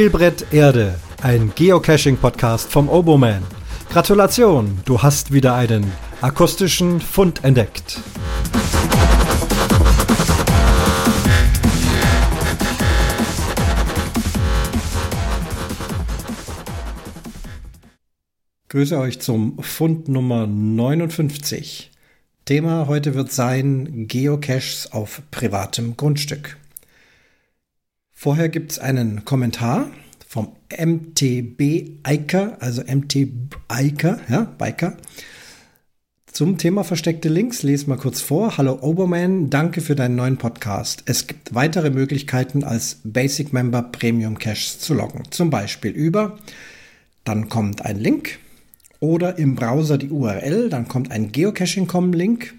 Spielbrett 0.00 0.46
Erde, 0.50 0.98
ein 1.20 1.52
Geocaching-Podcast 1.54 2.72
vom 2.72 2.88
Oboman. 2.88 3.42
Gratulation, 3.90 4.80
du 4.86 5.02
hast 5.02 5.30
wieder 5.30 5.54
einen 5.54 5.92
akustischen 6.22 7.02
Fund 7.02 7.44
entdeckt. 7.44 8.00
Grüße 18.70 18.98
euch 18.98 19.20
zum 19.20 19.62
Fund 19.62 20.08
Nummer 20.08 20.46
59. 20.46 21.90
Thema 22.46 22.86
heute 22.86 23.14
wird 23.14 23.32
sein 23.32 24.06
Geocaches 24.08 24.92
auf 24.92 25.20
privatem 25.30 25.98
Grundstück. 25.98 26.56
Vorher 28.22 28.50
gibt 28.50 28.72
es 28.72 28.78
einen 28.78 29.24
Kommentar 29.24 29.90
vom 30.28 30.52
MTB 30.78 32.00
Iker, 32.06 32.58
also 32.60 32.82
MT 32.82 33.28
Iker, 33.72 34.20
ja, 34.28 34.42
Biker. 34.58 34.98
Zum 36.30 36.58
Thema 36.58 36.84
versteckte 36.84 37.30
Links 37.30 37.62
lese 37.62 37.88
mal 37.88 37.96
kurz 37.96 38.20
vor. 38.20 38.58
Hallo 38.58 38.78
Oberman, 38.82 39.48
danke 39.48 39.80
für 39.80 39.94
deinen 39.94 40.16
neuen 40.16 40.36
Podcast. 40.36 41.02
Es 41.06 41.28
gibt 41.28 41.54
weitere 41.54 41.88
Möglichkeiten 41.88 42.62
als 42.62 43.00
Basic 43.04 43.54
Member 43.54 43.84
Premium 43.84 44.38
Caches 44.38 44.80
zu 44.80 44.92
loggen. 44.92 45.22
Zum 45.30 45.48
Beispiel 45.48 45.92
über, 45.92 46.36
dann 47.24 47.48
kommt 47.48 47.86
ein 47.86 47.98
Link, 47.98 48.38
oder 48.98 49.38
im 49.38 49.54
Browser 49.54 49.96
die 49.96 50.10
URL, 50.10 50.68
dann 50.68 50.88
kommt 50.88 51.10
ein 51.10 51.32
Geocaching.com-Link. 51.32 52.52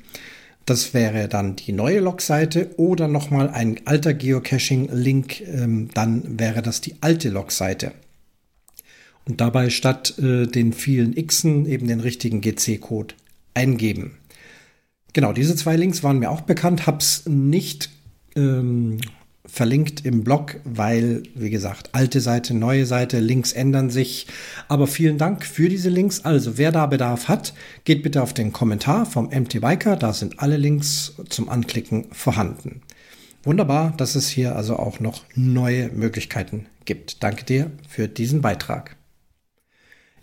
Das 0.66 0.94
wäre 0.94 1.28
dann 1.28 1.56
die 1.56 1.72
neue 1.72 2.00
Logseite 2.00 2.72
oder 2.78 3.08
nochmal 3.08 3.50
ein 3.50 3.82
alter 3.86 4.14
Geocaching-Link, 4.14 5.42
ähm, 5.42 5.90
dann 5.94 6.40
wäre 6.40 6.62
das 6.62 6.82
die 6.82 6.96
alte 7.02 7.30
Logseite. 7.30 7.94
Und 9.26 9.42
dabei 9.42 9.70
statt 9.70 10.18
äh, 10.20 10.46
den 10.46 10.74
vielen 10.74 11.16
Xen 11.16 11.66
eben 11.66 11.88
den 11.88 12.00
richtigen 12.00 12.42
GC-Code 12.42 13.16
eingeben. 13.54 14.18
Genau, 15.14 15.34
diese 15.34 15.56
zwei 15.56 15.76
Links 15.76 16.04
waren 16.04 16.20
mir 16.20 16.30
auch 16.30 16.42
bekannt, 16.42 16.88
hab's 16.88 17.26
nicht 17.26 17.90
ähm, 18.36 19.00
verlinkt 19.52 20.06
im 20.06 20.24
Blog, 20.24 20.62
weil, 20.64 21.24
wie 21.36 21.50
gesagt, 21.50 21.90
alte 21.92 22.22
Seite, 22.22 22.54
neue 22.54 22.86
Seite, 22.86 23.20
Links 23.20 23.52
ändern 23.52 23.90
sich. 23.90 24.28
Aber 24.70 24.88
vielen 24.88 25.18
Dank 25.18 25.46
für 25.46 25.68
diese 25.68 25.90
Links. 25.90 26.24
Also, 26.24 26.58
wer 26.58 26.72
da 26.72 26.86
Bedarf 26.86 27.28
hat, 27.28 27.54
geht 27.84 28.02
bitte 28.02 28.24
auf 28.24 28.34
den 28.34 28.54
Kommentar 28.54 29.06
vom 29.06 29.26
MT 29.26 29.60
Biker. 29.60 29.98
Da 29.98 30.14
sind 30.14 30.40
alle 30.40 30.58
Links 30.58 31.16
zum 31.28 31.50
Anklicken 31.50 32.06
vorhanden. 32.12 32.82
Wunderbar, 33.44 33.94
dass 33.98 34.16
es 34.16 34.30
hier 34.30 34.56
also 34.56 34.78
auch 34.78 35.00
noch 35.00 35.24
neue 35.36 35.90
Möglichkeiten 35.90 36.68
gibt. 36.86 37.22
Danke 37.22 37.44
dir 37.44 37.72
für 37.90 38.08
diesen 38.08 38.42
Beitrag. 38.42 38.96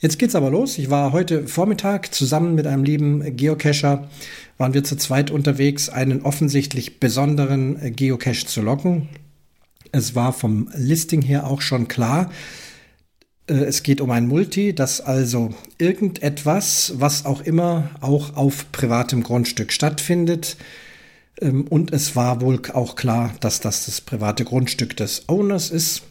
Jetzt 0.00 0.18
geht's 0.18 0.36
aber 0.36 0.50
los. 0.50 0.78
Ich 0.78 0.90
war 0.90 1.12
heute 1.12 1.48
Vormittag 1.48 2.14
zusammen 2.14 2.54
mit 2.54 2.66
einem 2.66 2.84
lieben 2.84 3.36
Geocacher, 3.36 4.08
waren 4.56 4.74
wir 4.74 4.84
zu 4.84 4.96
zweit 4.96 5.30
unterwegs, 5.30 5.88
einen 5.88 6.22
offensichtlich 6.22 7.00
besonderen 7.00 7.96
Geocache 7.96 8.46
zu 8.46 8.62
locken. 8.62 9.08
Es 9.90 10.14
war 10.14 10.32
vom 10.32 10.70
Listing 10.76 11.22
her 11.22 11.46
auch 11.46 11.62
schon 11.62 11.88
klar, 11.88 12.30
äh, 13.48 13.54
es 13.54 13.82
geht 13.82 14.00
um 14.00 14.10
ein 14.10 14.28
Multi, 14.28 14.74
das 14.74 15.00
also 15.00 15.50
irgendetwas, 15.78 16.92
was 16.96 17.24
auch 17.24 17.40
immer, 17.40 17.90
auch 18.00 18.36
auf 18.36 18.70
privatem 18.72 19.22
Grundstück 19.22 19.72
stattfindet. 19.72 20.56
Ähm, 21.40 21.66
und 21.68 21.92
es 21.92 22.14
war 22.14 22.40
wohl 22.40 22.60
auch 22.72 22.94
klar, 22.94 23.34
dass 23.40 23.60
das 23.60 23.86
das 23.86 24.00
private 24.00 24.44
Grundstück 24.44 24.96
des 24.96 25.28
Owners 25.28 25.70
ist. 25.70 26.02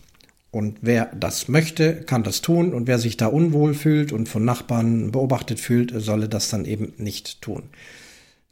Und 0.57 0.79
wer 0.81 1.11
das 1.13 1.49
möchte, 1.49 2.01
kann 2.01 2.23
das 2.23 2.41
tun. 2.41 2.73
Und 2.73 2.87
wer 2.87 2.97
sich 2.97 3.15
da 3.15 3.27
unwohl 3.27 3.75
fühlt 3.75 4.11
und 4.11 4.27
von 4.27 4.43
Nachbarn 4.43 5.11
beobachtet 5.11 5.59
fühlt, 5.59 5.93
solle 5.95 6.27
das 6.27 6.49
dann 6.49 6.65
eben 6.65 6.93
nicht 6.97 7.43
tun. 7.43 7.69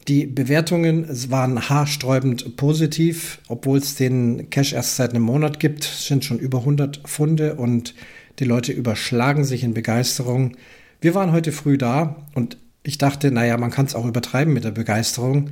Die 0.07 0.27
Bewertungen 0.27 1.07
waren 1.31 1.67
haarsträubend 1.67 2.57
positiv, 2.57 3.39
obwohl 3.47 3.79
es 3.79 3.95
den 3.95 4.51
Cash 4.51 4.73
erst 4.73 4.97
seit 4.97 5.15
einem 5.15 5.23
Monat 5.23 5.59
gibt, 5.59 5.85
es 5.85 6.05
sind 6.05 6.23
schon 6.23 6.37
über 6.37 6.59
100 6.59 7.01
Funde 7.05 7.55
und 7.55 7.95
die 8.37 8.45
Leute 8.45 8.71
überschlagen 8.71 9.43
sich 9.43 9.63
in 9.63 9.73
Begeisterung. 9.73 10.57
Wir 11.01 11.15
waren 11.15 11.31
heute 11.31 11.51
früh 11.51 11.79
da 11.79 12.27
und 12.35 12.59
ich 12.83 12.99
dachte, 12.99 13.31
naja, 13.31 13.57
man 13.57 13.71
kann 13.71 13.87
es 13.87 13.95
auch 13.95 14.05
übertreiben 14.05 14.53
mit 14.53 14.63
der 14.63 14.69
Begeisterung. 14.69 15.49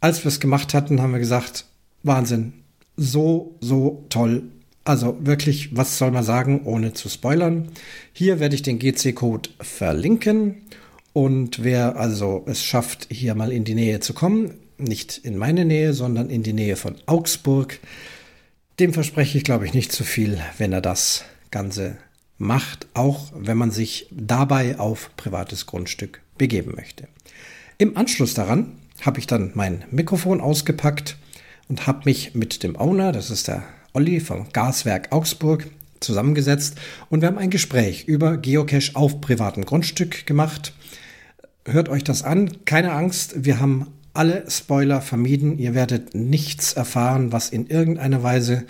Als 0.00 0.24
wir 0.24 0.30
es 0.30 0.40
gemacht 0.40 0.74
hatten, 0.74 1.00
haben 1.00 1.12
wir 1.12 1.20
gesagt, 1.20 1.66
Wahnsinn, 2.02 2.54
so, 2.96 3.56
so 3.60 4.04
toll, 4.08 4.42
also 4.86 5.16
wirklich, 5.20 5.76
was 5.76 5.98
soll 5.98 6.10
man 6.10 6.24
sagen, 6.24 6.62
ohne 6.64 6.92
zu 6.92 7.08
spoilern. 7.08 7.68
Hier 8.12 8.40
werde 8.40 8.54
ich 8.54 8.62
den 8.62 8.78
GC-Code 8.78 9.50
verlinken. 9.60 10.62
Und 11.12 11.64
wer 11.64 11.96
also 11.96 12.44
es 12.46 12.62
schafft, 12.62 13.08
hier 13.10 13.34
mal 13.34 13.52
in 13.52 13.64
die 13.64 13.74
Nähe 13.74 14.00
zu 14.00 14.14
kommen, 14.14 14.54
nicht 14.78 15.18
in 15.18 15.38
meine 15.38 15.64
Nähe, 15.64 15.92
sondern 15.92 16.30
in 16.30 16.42
die 16.42 16.52
Nähe 16.52 16.76
von 16.76 16.96
Augsburg, 17.06 17.80
dem 18.78 18.92
verspreche 18.92 19.38
ich, 19.38 19.44
glaube 19.44 19.64
ich, 19.64 19.72
nicht 19.72 19.92
zu 19.92 20.04
viel, 20.04 20.38
wenn 20.58 20.72
er 20.72 20.82
das 20.82 21.24
Ganze 21.50 21.96
macht, 22.38 22.86
auch 22.92 23.32
wenn 23.34 23.56
man 23.56 23.70
sich 23.70 24.08
dabei 24.10 24.78
auf 24.78 25.10
privates 25.16 25.66
Grundstück 25.66 26.20
begeben 26.36 26.74
möchte. 26.76 27.08
Im 27.78 27.96
Anschluss 27.96 28.34
daran 28.34 28.72
habe 29.00 29.18
ich 29.18 29.26
dann 29.26 29.52
mein 29.54 29.84
Mikrofon 29.90 30.40
ausgepackt 30.40 31.16
und 31.68 31.86
habe 31.86 32.02
mich 32.04 32.34
mit 32.34 32.62
dem 32.62 32.76
Owner, 32.76 33.12
das 33.12 33.30
ist 33.30 33.48
der 33.48 33.64
Olli 33.96 34.20
vom 34.20 34.52
Gaswerk 34.52 35.10
Augsburg 35.10 35.68
zusammengesetzt 36.00 36.78
und 37.08 37.22
wir 37.22 37.28
haben 37.28 37.38
ein 37.38 37.48
Gespräch 37.48 38.04
über 38.04 38.36
Geocache 38.36 38.94
auf 38.94 39.22
privatem 39.22 39.64
Grundstück 39.64 40.26
gemacht. 40.26 40.74
Hört 41.64 41.88
euch 41.88 42.04
das 42.04 42.22
an, 42.22 42.64
keine 42.66 42.92
Angst, 42.92 43.46
wir 43.46 43.58
haben 43.58 43.86
alle 44.12 44.44
Spoiler 44.50 45.00
vermieden. 45.00 45.58
Ihr 45.58 45.74
werdet 45.74 46.14
nichts 46.14 46.74
erfahren, 46.74 47.32
was 47.32 47.48
in 47.48 47.68
irgendeiner 47.68 48.22
Weise 48.22 48.64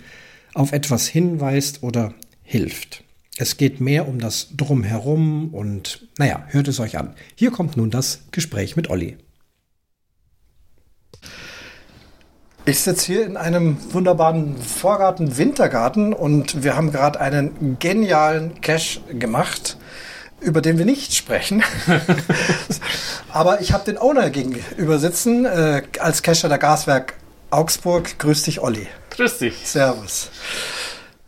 auf 0.54 0.70
etwas 0.70 1.08
hinweist 1.08 1.82
oder 1.82 2.14
hilft. 2.44 3.02
Es 3.36 3.56
geht 3.56 3.80
mehr 3.80 4.06
um 4.06 4.20
das 4.20 4.50
Drumherum 4.56 5.52
und 5.52 6.06
naja, 6.18 6.46
hört 6.50 6.68
es 6.68 6.78
euch 6.78 6.98
an. 6.98 7.14
Hier 7.34 7.50
kommt 7.50 7.76
nun 7.76 7.90
das 7.90 8.22
Gespräch 8.30 8.76
mit 8.76 8.90
Olli. 8.90 9.16
Ich 12.68 12.80
sitze 12.80 13.06
hier 13.06 13.24
in 13.24 13.36
einem 13.36 13.78
wunderbaren 13.92 14.60
Vorgarten, 14.60 15.38
Wintergarten 15.38 16.12
und 16.12 16.64
wir 16.64 16.74
haben 16.74 16.90
gerade 16.90 17.20
einen 17.20 17.78
genialen 17.78 18.60
Cache 18.60 18.98
gemacht, 19.08 19.76
über 20.40 20.60
den 20.60 20.76
wir 20.76 20.84
nicht 20.84 21.14
sprechen. 21.14 21.62
Aber 23.32 23.60
ich 23.60 23.72
habe 23.72 23.84
den 23.84 23.98
Owner 23.98 24.30
gegenüber 24.30 24.98
sitzen, 24.98 25.44
äh, 25.44 25.82
als 26.00 26.24
Cacher 26.24 26.48
der 26.48 26.58
Gaswerk 26.58 27.14
Augsburg. 27.50 28.18
Grüß 28.18 28.42
dich, 28.42 28.60
Olli. 28.60 28.88
Grüß 29.10 29.38
dich. 29.38 29.54
Servus. 29.64 30.30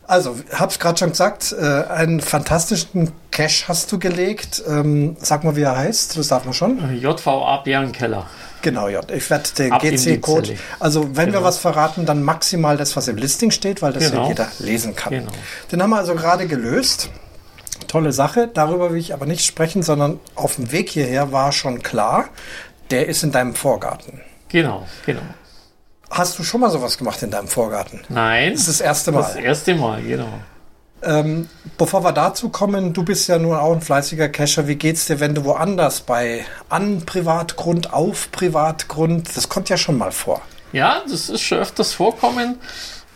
Also, 0.09 0.41
hab's 0.53 0.81
gerade 0.81 0.99
schon 0.99 1.11
gesagt, 1.11 1.55
äh, 1.57 1.85
einen 1.85 2.21
fantastischen 2.21 3.13
Cache 3.31 3.69
hast 3.69 3.93
du 3.93 4.01
gelegt. 4.01 4.65
Ähm, 4.67 5.17
sag 5.21 5.45
mal, 5.45 5.55
wie 5.55 5.63
er 5.63 5.77
heißt. 5.77 6.19
Das 6.19 6.27
darf 6.27 6.45
man 6.45 6.55
schon. 6.55 6.99
JVA 7.01 7.59
Bärenkeller. 7.59 8.27
Genau, 8.63 8.89
ja. 8.89 9.01
Ich 9.13 9.31
werde 9.31 9.49
den 9.57 9.71
GC-Code. 9.79 10.57
Also 10.81 11.17
wenn 11.17 11.27
genau. 11.27 11.41
wir 11.41 11.45
was 11.45 11.59
verraten, 11.59 12.07
dann 12.07 12.23
maximal 12.23 12.77
das, 12.77 12.97
was 12.97 13.09
im 13.09 13.17
Listing 13.17 13.51
steht, 13.51 13.83
weil 13.83 13.93
das 13.93 14.11
genau. 14.11 14.25
ja 14.25 14.29
jeder 14.29 14.49
lesen 14.59 14.97
kann. 14.97 15.13
Genau. 15.13 15.33
Den 15.71 15.83
haben 15.83 15.91
wir 15.91 15.99
also 15.99 16.15
gerade 16.15 16.47
gelöst. 16.47 17.11
Tolle 17.87 18.13
Sache. 18.13 18.49
Darüber 18.53 18.91
will 18.93 18.99
ich 18.99 19.15
aber 19.15 19.27
nicht 19.27 19.45
sprechen, 19.45 19.83
sondern 19.83 20.19
auf 20.35 20.57
dem 20.57 20.73
Weg 20.73 20.91
hierher 20.91 21.33
war 21.33 21.53
schon 21.53 21.83
klar, 21.83 22.29
der 22.91 23.07
ist 23.07 23.23
in 23.23 23.33
deinem 23.33 23.55
Vorgarten. 23.55 24.21
Genau, 24.49 24.87
genau. 25.07 25.23
Hast 26.11 26.39
du 26.39 26.43
schon 26.43 26.63
mal 26.63 26.71
sowas 26.71 26.97
gemacht 26.97 27.23
in 27.23 27.31
deinem 27.31 27.49
Vorgarten? 27.49 28.01
Nein. 28.09 28.53
Das 28.53 28.63
ist 28.63 28.69
das 28.69 28.81
erste 28.81 29.13
Mal. 29.13 29.23
Das 29.23 29.37
erste 29.37 29.75
Mal, 29.75 30.03
genau. 30.03 30.41
Ähm, 31.03 31.49
bevor 31.77 32.03
wir 32.03 32.13
dazu 32.13 32.49
kommen, 32.49 32.93
du 32.93 33.05
bist 33.05 33.29
ja 33.29 33.39
nun 33.39 33.55
auch 33.55 33.73
ein 33.73 33.81
fleißiger 33.81 34.29
Cacher. 34.29 34.67
Wie 34.67 34.77
geht's 34.77 35.07
dir, 35.07 35.21
wenn 35.21 35.35
du 35.35 35.45
woanders 35.45 36.01
bei 36.01 36.45
an 36.69 37.03
Privatgrund, 37.07 37.93
auf 37.93 38.33
Privatgrund, 38.33 39.37
das 39.37 39.49
kommt 39.49 39.69
ja 39.69 39.77
schon 39.77 39.97
mal 39.97 40.11
vor. 40.11 40.43
Ja, 40.73 41.03
das 41.09 41.29
ist 41.29 41.43
schon 41.43 41.59
öfters 41.59 41.93
vorkommen. 41.93 42.57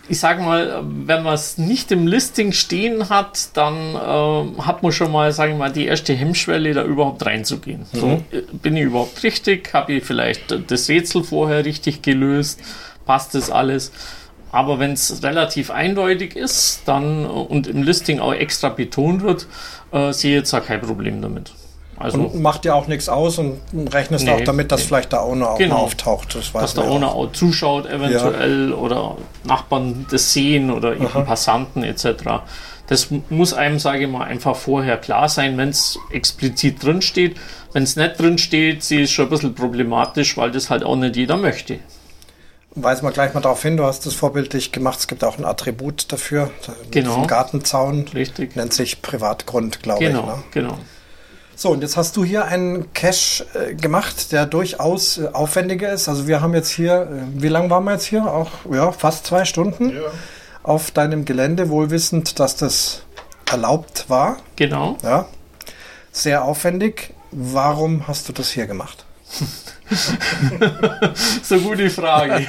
Ich 0.09 0.19
sage 0.19 0.43
mal, 0.43 0.83
wenn 0.83 1.23
man 1.23 1.35
es 1.35 1.59
nicht 1.59 1.93
im 1.93 2.07
Listing 2.07 2.53
stehen 2.53 3.09
hat, 3.09 3.57
dann 3.57 3.95
äh, 3.95 4.63
hat 4.63 4.83
man 4.83 4.93
schon 4.93 5.13
mal, 5.13 5.33
sage 5.33 5.53
ich 5.53 5.59
mal, 5.59 5.73
die 5.73 5.87
erste 5.87 6.13
Hemmschwelle, 6.13 6.75
da 6.75 6.85
überhaupt 6.85 7.25
reinzugehen. 7.25 7.87
Mhm. 7.93 7.99
So, 7.99 8.07
äh, 8.31 8.43
bin 8.53 8.77
ich 8.77 8.85
überhaupt 8.85 9.23
richtig? 9.23 9.73
Habe 9.73 9.95
ich 9.95 10.05
vielleicht 10.05 10.55
das 10.69 10.89
Rätsel 10.89 11.25
vorher 11.25 11.65
richtig 11.65 12.03
gelöst? 12.03 12.61
Passt 13.07 13.35
das 13.35 13.51
alles? 13.51 13.93
Aber 14.53 14.79
wenn 14.79 14.93
es 14.93 15.23
relativ 15.23 15.71
eindeutig 15.71 16.37
ist, 16.37 16.83
dann 16.85 17.25
und 17.25 17.67
im 17.67 17.83
Listing 17.83 18.21
auch 18.21 18.35
extra 18.35 18.69
betont 18.69 19.23
wird, 19.23 19.47
äh, 19.93 20.13
sehe 20.13 20.33
ich 20.33 20.37
jetzt 20.41 20.55
auch 20.55 20.65
kein 20.65 20.81
Problem 20.81 21.23
damit. 21.23 21.53
Also 21.97 22.19
und 22.19 22.43
macht 22.43 22.65
dir 22.65 22.75
auch 22.75 22.87
nichts 22.87 23.09
aus 23.09 23.39
und 23.39 23.61
rechnest 23.93 24.25
nee, 24.25 24.33
auch 24.33 24.41
damit, 24.41 24.73
dass 24.73 24.81
nee. 24.81 24.87
vielleicht 24.89 25.13
der 25.13 25.23
Owner 25.23 25.51
auch 25.51 25.59
genau. 25.59 25.77
auftaucht. 25.77 26.35
Das 26.35 26.53
dass 26.53 26.75
der 26.75 26.85
Owner 26.85 27.15
auch. 27.15 27.33
zuschaut 27.33 27.87
eventuell 27.87 28.71
ja. 28.71 28.77
oder 28.77 29.17
Nachbarn 29.45 30.07
das 30.11 30.33
sehen 30.33 30.71
oder 30.71 30.95
eben 30.95 31.07
Passanten 31.07 31.85
etc. 31.85 32.43
Das 32.89 33.09
muss 33.31 33.55
einem, 33.55 33.79
sage 33.79 34.05
ich 34.05 34.11
mal, 34.11 34.25
einfach 34.25 34.57
vorher 34.57 34.97
klar 34.97 35.29
sein, 35.29 35.57
wenn 35.57 35.69
es 35.69 35.99
explizit 36.11 36.83
drin 36.83 37.03
steht. 37.03 37.37
Wenn 37.73 37.85
es 37.85 37.97
nicht 37.97 38.19
drin 38.19 38.37
steht, 38.37 38.83
sie 38.83 39.03
ist 39.03 39.13
schon 39.13 39.27
ein 39.27 39.31
bisschen 39.31 39.55
problematisch, 39.55 40.37
weil 40.37 40.51
das 40.51 40.71
halt 40.71 40.83
auch 40.85 40.97
nicht 40.97 41.17
jeder 41.17 41.37
möchte. 41.37 41.79
Weisen 42.75 43.05
wir 43.05 43.13
gleich 43.13 43.35
mal 43.35 43.41
darauf 43.41 43.63
hin, 43.63 43.77
du 43.77 43.85
hast 43.85 44.07
das 44.07 44.15
vorbildlich 44.15 44.73
gemacht. 44.73 44.99
Es 44.99 45.07
gibt 45.07 45.25
auch 45.25 45.39
ein 45.39 45.45
Attribut 45.45 46.11
dafür. 46.11 46.51
Genau. 46.91 47.27
Gartenzaun. 47.27 48.07
Richtig. 48.15 48.57
Nennt 48.57 48.73
sich 48.73 49.03
Privatgrund, 49.03 49.83
glaube 49.83 50.05
genau, 50.05 50.21
ich. 50.21 50.27
Ne? 50.27 50.45
Genau. 50.53 50.79
So, 51.55 51.71
und 51.71 51.83
jetzt 51.83 51.99
hast 51.99 52.17
du 52.17 52.25
hier 52.25 52.47
einen 52.47 52.93
Cache 52.95 53.45
äh, 53.55 53.75
gemacht, 53.75 54.33
der 54.33 54.47
durchaus 54.47 55.19
äh, 55.19 55.29
aufwendiger 55.33 55.93
ist. 55.93 56.09
Also 56.09 56.27
wir 56.27 56.41
haben 56.41 56.55
jetzt 56.55 56.71
hier, 56.71 57.03
äh, 57.03 57.43
wie 57.43 57.49
lange 57.49 57.69
waren 57.69 57.85
wir 57.85 57.93
jetzt 57.93 58.07
hier? 58.07 58.25
Auch 58.25 58.51
ja, 58.73 58.91
fast 58.91 59.27
zwei 59.27 59.45
Stunden 59.45 59.91
ja. 59.91 60.01
auf 60.63 60.91
deinem 60.91 61.27
Gelände, 61.27 61.69
wohlwissend, 61.69 62.41
dass 62.41 62.57
das 62.57 63.03
erlaubt 63.51 64.07
war. 64.09 64.39
Genau. 64.57 64.97
Ja. 65.03 65.29
Sehr 66.11 66.45
aufwendig. 66.45 67.13
Warum 67.31 68.09
hast 68.09 68.29
du 68.29 68.33
das 68.33 68.51
hier 68.51 68.67
gemacht? 68.67 69.05
so 71.43 71.59
gute 71.59 71.91
Frage. 71.91 72.47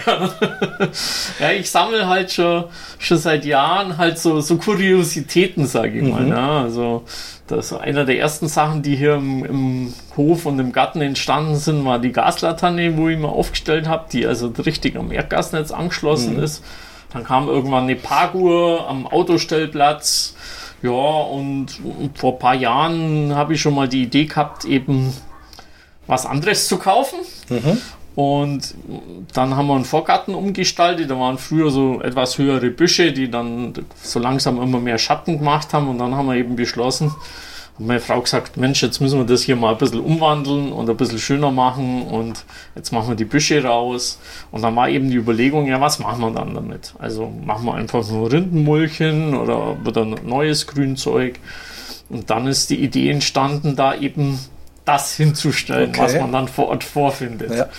ja, 1.40 1.52
ich 1.52 1.70
sammle 1.70 2.08
halt 2.08 2.32
schon, 2.32 2.66
schon 3.00 3.18
seit 3.18 3.46
Jahren 3.46 3.98
halt 3.98 4.18
so, 4.20 4.42
so 4.42 4.58
Kuriositäten, 4.58 5.66
sage 5.66 6.00
ich 6.00 6.04
mal. 6.04 6.24
Mhm. 6.24 6.30
Ja, 6.30 6.62
also 6.62 7.04
das 7.48 7.72
ist 7.72 7.78
einer 7.78 8.06
der 8.06 8.18
ersten 8.20 8.48
Sachen, 8.48 8.82
die 8.82 8.96
hier 8.96 9.16
im, 9.16 9.46
im, 9.46 9.94
Hof 10.16 10.46
und 10.46 10.60
im 10.60 10.72
Garten 10.72 11.02
entstanden 11.02 11.56
sind, 11.56 11.86
war 11.86 12.00
die 12.00 12.12
Gaslaterne, 12.12 12.98
wo 12.98 13.10
ich 13.10 13.18
mir 13.18 13.30
aufgestellt 13.30 13.88
habe, 13.88 14.06
die 14.12 14.26
also 14.28 14.48
richtig 14.48 14.96
am 14.96 15.12
Erdgasnetz 15.12 15.72
angeschlossen 15.72 16.38
mhm. 16.38 16.44
ist. 16.44 16.64
Dann 17.12 17.24
kam 17.24 17.48
irgendwann 17.48 17.84
eine 17.84 17.96
Parkuhr 17.96 18.88
am 18.88 19.08
Autostellplatz. 19.08 20.36
Ja, 20.82 20.92
und 20.92 21.80
vor 22.16 22.34
ein 22.34 22.40
paar 22.40 22.56
Jahren 22.56 23.34
habe 23.36 23.54
ich 23.54 23.62
schon 23.62 23.74
mal 23.74 23.88
die 23.88 24.04
Idee 24.04 24.26
gehabt, 24.26 24.66
eben 24.66 25.14
was 26.08 26.26
anderes 26.26 26.68
zu 26.68 26.78
kaufen. 26.78 27.20
Mhm. 27.50 27.82
Und 28.16 28.76
dann 29.34 29.56
haben 29.56 29.68
wir 29.68 29.76
einen 29.76 29.86
Vorgarten 29.86 30.36
umgestaltet. 30.36 31.10
Da 31.10 31.20
waren 31.20 31.40
früher 31.40 31.72
so 31.72 32.00
etwas 32.02 32.38
höhere 32.38 32.70
Büsche, 32.70 33.12
die 33.12 33.30
dann 33.30 33.74
so 34.02 34.20
langsam 34.20 34.62
immer 34.62 34.80
mehr 34.80 35.00
Schatten 35.00 35.40
gemacht 35.40 35.74
haben. 35.74 35.88
Und 35.90 35.98
dann 35.98 36.16
haben 36.16 36.28
wir 36.28 36.36
eben 36.36 36.56
beschlossen, 36.56 37.14
meine 37.80 38.00
Frau 38.00 38.22
gesagt, 38.22 38.56
Mensch, 38.56 38.84
jetzt 38.84 39.02
müssen 39.02 39.18
wir 39.18 39.26
das 39.26 39.42
hier 39.42 39.56
mal 39.56 39.72
ein 39.72 39.80
bisschen 39.80 40.00
umwandeln 40.00 40.72
und 40.72 40.88
ein 40.88 40.96
bisschen 40.96 41.18
schöner 41.18 41.50
machen. 41.50 42.04
Und 42.04 42.46
jetzt 42.76 42.92
machen 42.92 43.10
wir 43.10 43.16
die 43.16 43.26
Büsche 43.26 43.64
raus. 43.64 44.20
Und 44.52 44.62
dann 44.62 44.76
war 44.76 44.90
eben 44.90 45.10
die 45.10 45.18
Überlegung, 45.18 45.66
ja, 45.66 45.82
was 45.82 45.98
machen 45.98 46.22
wir 46.22 46.30
dann 46.30 46.54
damit? 46.54 46.94
Also 47.00 47.34
machen 47.44 47.66
wir 47.66 47.74
einfach 47.74 48.08
nur 48.08 48.32
Rindenmulchen 48.32 49.36
oder 49.36 49.76
wieder 49.84 50.06
neues 50.06 50.68
Grünzeug. 50.68 51.40
Und 52.10 52.30
dann 52.30 52.46
ist 52.46 52.70
die 52.70 52.84
Idee 52.84 53.10
entstanden, 53.10 53.76
da 53.76 53.96
eben 53.96 54.38
das 54.86 55.16
hinzustellen, 55.16 55.90
okay. 55.90 56.02
was 56.02 56.14
man 56.16 56.32
dann 56.32 56.48
vor 56.48 56.68
Ort 56.70 56.84
vorfindet. 56.84 57.54
Ja. 57.54 57.70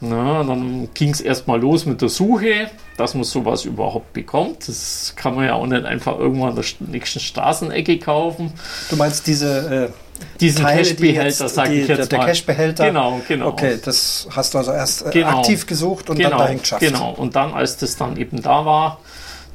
Na, 0.00 0.42
dann 0.42 0.88
ging 0.92 1.10
es 1.10 1.20
erstmal 1.20 1.60
los 1.60 1.86
mit 1.86 2.02
der 2.02 2.08
Suche, 2.08 2.70
dass 2.96 3.14
man 3.14 3.24
sowas 3.24 3.64
überhaupt 3.64 4.12
bekommt. 4.12 4.68
Das 4.68 5.14
kann 5.16 5.34
man 5.34 5.46
ja 5.46 5.54
auch 5.54 5.66
nicht 5.66 5.84
einfach 5.84 6.18
irgendwann 6.18 6.50
an 6.50 6.56
der 6.56 6.64
nächsten 6.88 7.20
Straßenecke 7.20 7.98
kaufen. 7.98 8.52
Du 8.90 8.96
meinst 8.96 9.26
diese 9.26 9.86
äh, 9.86 9.88
diesen 10.40 10.64
Cashbehälter, 10.64 11.48
sage 11.48 11.74
ich 11.74 11.88
jetzt 11.88 12.12
der, 12.12 12.18
mal. 12.18 12.24
Der 12.24 12.34
Cashbehälter. 12.34 12.86
Genau, 12.86 13.20
genau. 13.26 13.48
Okay, 13.48 13.78
das 13.82 14.28
hast 14.30 14.54
du 14.54 14.58
also 14.58 14.72
erst 14.72 15.06
äh, 15.06 15.10
genau. 15.10 15.38
aktiv 15.38 15.66
gesucht 15.66 16.10
und 16.10 16.16
genau, 16.16 16.30
dann 16.30 16.38
dahin 16.38 16.58
geschafft. 16.60 16.82
Genau, 16.82 17.12
und 17.12 17.34
dann, 17.36 17.54
als 17.54 17.76
das 17.76 17.96
dann 17.96 18.16
eben 18.16 18.42
da 18.42 18.64
war, 18.64 19.00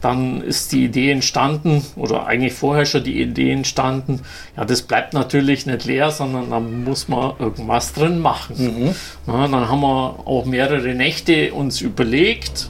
dann 0.02 0.42
ist 0.42 0.72
die 0.72 0.86
Idee 0.86 1.12
entstanden, 1.12 1.86
oder 1.96 2.26
eigentlich 2.26 2.54
vorher 2.54 2.86
schon 2.86 3.04
die 3.04 3.22
Idee 3.22 3.52
entstanden, 3.52 4.22
ja, 4.56 4.66
das 4.66 4.82
bleibt 4.82 5.14
natürlich 5.14 5.66
nicht 5.66 5.86
leer, 5.86 6.12
sondern 6.12 6.50
da 6.50 6.60
muss 6.60 7.08
man 7.08 7.34
irgendwas 7.40 7.94
drin 7.94 8.20
machen. 8.20 8.56
Mhm. 8.58 8.96
Ja, 9.28 9.48
dann 9.48 9.70
haben 9.70 9.82
wir 9.82 10.20
auch 10.26 10.46
mehrere 10.46 10.96
Nächte 10.96 11.54
uns 11.54 11.82
überlegt, 11.82 12.70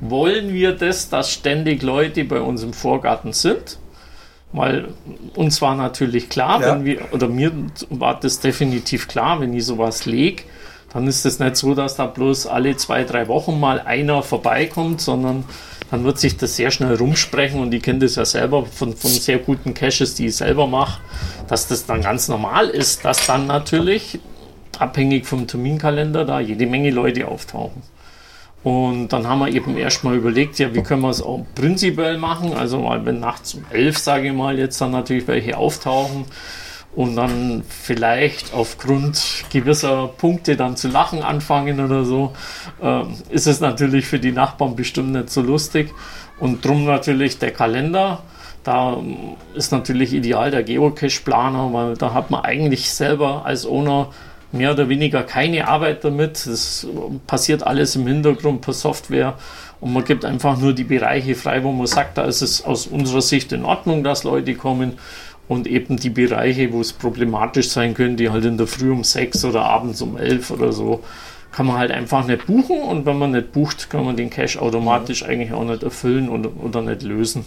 wollen 0.00 0.52
wir 0.52 0.72
das, 0.72 1.08
dass 1.08 1.30
ständig 1.30 1.82
Leute 1.82 2.24
bei 2.24 2.40
uns 2.40 2.62
im 2.62 2.72
Vorgarten 2.72 3.32
sind? 3.32 3.78
Weil 4.52 4.88
uns 5.34 5.60
war 5.62 5.74
natürlich 5.74 6.28
klar, 6.28 6.60
ja. 6.60 6.74
wenn 6.74 6.84
wir, 6.84 7.12
oder 7.12 7.28
mir 7.28 7.52
war 7.90 8.20
das 8.20 8.38
definitiv 8.40 9.08
klar, 9.08 9.40
wenn 9.40 9.52
ich 9.52 9.64
sowas 9.64 10.06
lege, 10.06 10.44
dann 10.92 11.08
ist 11.08 11.26
es 11.26 11.40
nicht 11.40 11.56
so, 11.56 11.74
dass 11.74 11.96
da 11.96 12.06
bloß 12.06 12.46
alle 12.46 12.76
zwei, 12.76 13.02
drei 13.02 13.26
Wochen 13.26 13.58
mal 13.58 13.80
einer 13.80 14.22
vorbeikommt, 14.22 15.00
sondern 15.00 15.44
dann 15.94 16.02
wird 16.02 16.18
sich 16.18 16.36
das 16.36 16.56
sehr 16.56 16.72
schnell 16.72 16.96
rumsprechen 16.96 17.60
und 17.60 17.72
ich 17.72 17.80
kenne 17.80 18.00
das 18.00 18.16
ja 18.16 18.24
selber 18.24 18.66
von, 18.66 18.96
von 18.96 19.10
sehr 19.10 19.38
guten 19.38 19.74
Caches, 19.74 20.16
die 20.16 20.26
ich 20.26 20.34
selber 20.34 20.66
mache, 20.66 21.00
dass 21.46 21.68
das 21.68 21.86
dann 21.86 22.02
ganz 22.02 22.26
normal 22.26 22.68
ist, 22.68 23.04
dass 23.04 23.26
dann 23.26 23.46
natürlich 23.46 24.18
abhängig 24.80 25.24
vom 25.24 25.46
Terminkalender 25.46 26.24
da 26.24 26.40
jede 26.40 26.66
Menge 26.66 26.90
Leute 26.90 27.28
auftauchen. 27.28 27.82
Und 28.64 29.10
dann 29.12 29.28
haben 29.28 29.38
wir 29.38 29.50
eben 29.50 29.76
erstmal 29.76 30.16
überlegt, 30.16 30.58
ja, 30.58 30.74
wie 30.74 30.82
können 30.82 31.02
wir 31.02 31.10
es 31.10 31.22
auch 31.22 31.46
prinzipiell 31.54 32.18
machen? 32.18 32.54
Also, 32.54 32.84
wenn 33.04 33.20
nachts 33.20 33.54
um 33.54 33.64
elf, 33.70 33.96
sage 33.96 34.28
ich 34.28 34.32
mal, 34.32 34.58
jetzt 34.58 34.80
dann 34.80 34.90
natürlich 34.90 35.28
welche 35.28 35.56
auftauchen, 35.56 36.24
und 36.96 37.16
dann 37.16 37.62
vielleicht 37.68 38.54
aufgrund 38.54 39.44
gewisser 39.52 40.08
Punkte 40.08 40.56
dann 40.56 40.76
zu 40.76 40.88
lachen 40.88 41.22
anfangen 41.22 41.80
oder 41.80 42.04
so, 42.04 42.32
äh, 42.82 43.02
ist 43.30 43.46
es 43.46 43.60
natürlich 43.60 44.06
für 44.06 44.18
die 44.18 44.32
Nachbarn 44.32 44.76
bestimmt 44.76 45.12
nicht 45.12 45.30
so 45.30 45.40
lustig. 45.42 45.90
Und 46.38 46.64
drum 46.64 46.84
natürlich 46.84 47.38
der 47.38 47.52
Kalender. 47.52 48.22
Da 48.64 48.96
ist 49.54 49.72
natürlich 49.72 50.14
ideal 50.14 50.50
der 50.50 50.62
Geocache-Planer, 50.62 51.72
weil 51.72 51.96
da 51.96 52.14
hat 52.14 52.30
man 52.30 52.44
eigentlich 52.44 52.90
selber 52.90 53.44
als 53.44 53.66
Owner 53.66 54.08
mehr 54.52 54.72
oder 54.72 54.88
weniger 54.88 55.22
keine 55.22 55.68
Arbeit 55.68 56.02
damit. 56.02 56.46
Das 56.46 56.86
passiert 57.26 57.62
alles 57.62 57.94
im 57.96 58.06
Hintergrund 58.06 58.62
per 58.62 58.72
Software 58.72 59.34
und 59.80 59.92
man 59.92 60.04
gibt 60.04 60.24
einfach 60.24 60.56
nur 60.58 60.72
die 60.72 60.84
Bereiche 60.84 61.34
frei, 61.34 61.62
wo 61.62 61.70
man 61.70 61.86
sagt, 61.86 62.16
da 62.16 62.24
ist 62.24 62.40
es 62.40 62.64
aus 62.64 62.86
unserer 62.86 63.20
Sicht 63.20 63.52
in 63.52 63.66
Ordnung, 63.66 64.02
dass 64.02 64.24
Leute 64.24 64.54
kommen 64.54 64.94
und 65.48 65.66
eben 65.66 65.96
die 65.96 66.10
Bereiche, 66.10 66.72
wo 66.72 66.80
es 66.80 66.92
problematisch 66.92 67.68
sein 67.68 67.94
könnte, 67.94 68.32
halt 68.32 68.44
in 68.44 68.56
der 68.56 68.66
Früh 68.66 68.90
um 68.90 69.04
sechs 69.04 69.44
oder 69.44 69.62
abends 69.64 70.00
um 70.00 70.16
elf 70.16 70.50
oder 70.50 70.72
so, 70.72 71.02
kann 71.52 71.66
man 71.66 71.78
halt 71.78 71.92
einfach 71.92 72.26
nicht 72.26 72.46
buchen 72.46 72.80
und 72.80 73.06
wenn 73.06 73.18
man 73.18 73.30
nicht 73.30 73.52
bucht, 73.52 73.88
kann 73.88 74.04
man 74.04 74.16
den 74.16 74.30
Cache 74.30 74.60
automatisch 74.60 75.22
ja. 75.22 75.28
eigentlich 75.28 75.52
auch 75.52 75.64
nicht 75.64 75.82
erfüllen 75.82 76.28
oder, 76.28 76.50
oder 76.62 76.82
nicht 76.82 77.02
lösen. 77.02 77.44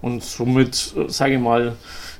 Und 0.00 0.22
somit, 0.22 0.94
äh, 0.96 1.10
sage 1.10 1.34
ich 1.34 1.40
mal, 1.40 1.76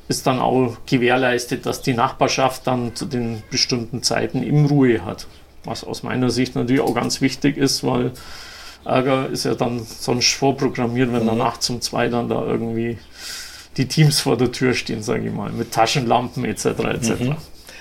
ist 0.09 0.27
dann 0.27 0.41
auch 0.41 0.79
gewährleistet, 0.87 1.67
dass 1.67 1.83
die 1.83 1.95
Nachbarschaft 1.95 2.67
dann 2.67 2.97
zu 2.97 3.05
den 3.05 3.43
bestimmten 3.51 4.03
Zeiten 4.03 4.43
im 4.43 4.67
Ruhe 4.67 5.05
hat. 5.05 5.27
Was 5.65 5.85
aus 5.85 6.03
meiner 6.03 6.31
Sicht 6.31 6.55
natürlich 6.57 6.81
auch 6.81 6.95
ganz 6.95 7.21
wichtig 7.21 7.57
ist, 7.57 7.85
weil 7.85 8.13
Ärger 8.85 9.29
ist 9.29 9.45
ja 9.45 9.55
dann 9.55 9.81
sonst 9.85 10.33
vorprogrammiert, 10.33 11.13
wenn 11.13 11.23
mhm. 11.23 11.29
dann 11.29 11.39
nachts 11.39 11.69
um 11.69 11.81
zwei 11.81 12.09
dann 12.09 12.29
da 12.29 12.45
irgendwie 12.45 12.99
die 13.79 13.87
Teams 13.87 14.21
vor 14.21 14.37
der 14.37 14.53
Tür 14.53 14.75
stehen, 14.75 15.03
sage 15.03 15.27
ich 15.29 15.33
mal, 15.33 15.51
mit 15.51 15.73
Taschenlampen 15.73 16.45
etc. 16.45 16.65
etc. 16.65 17.21
Mhm. 17.21 17.37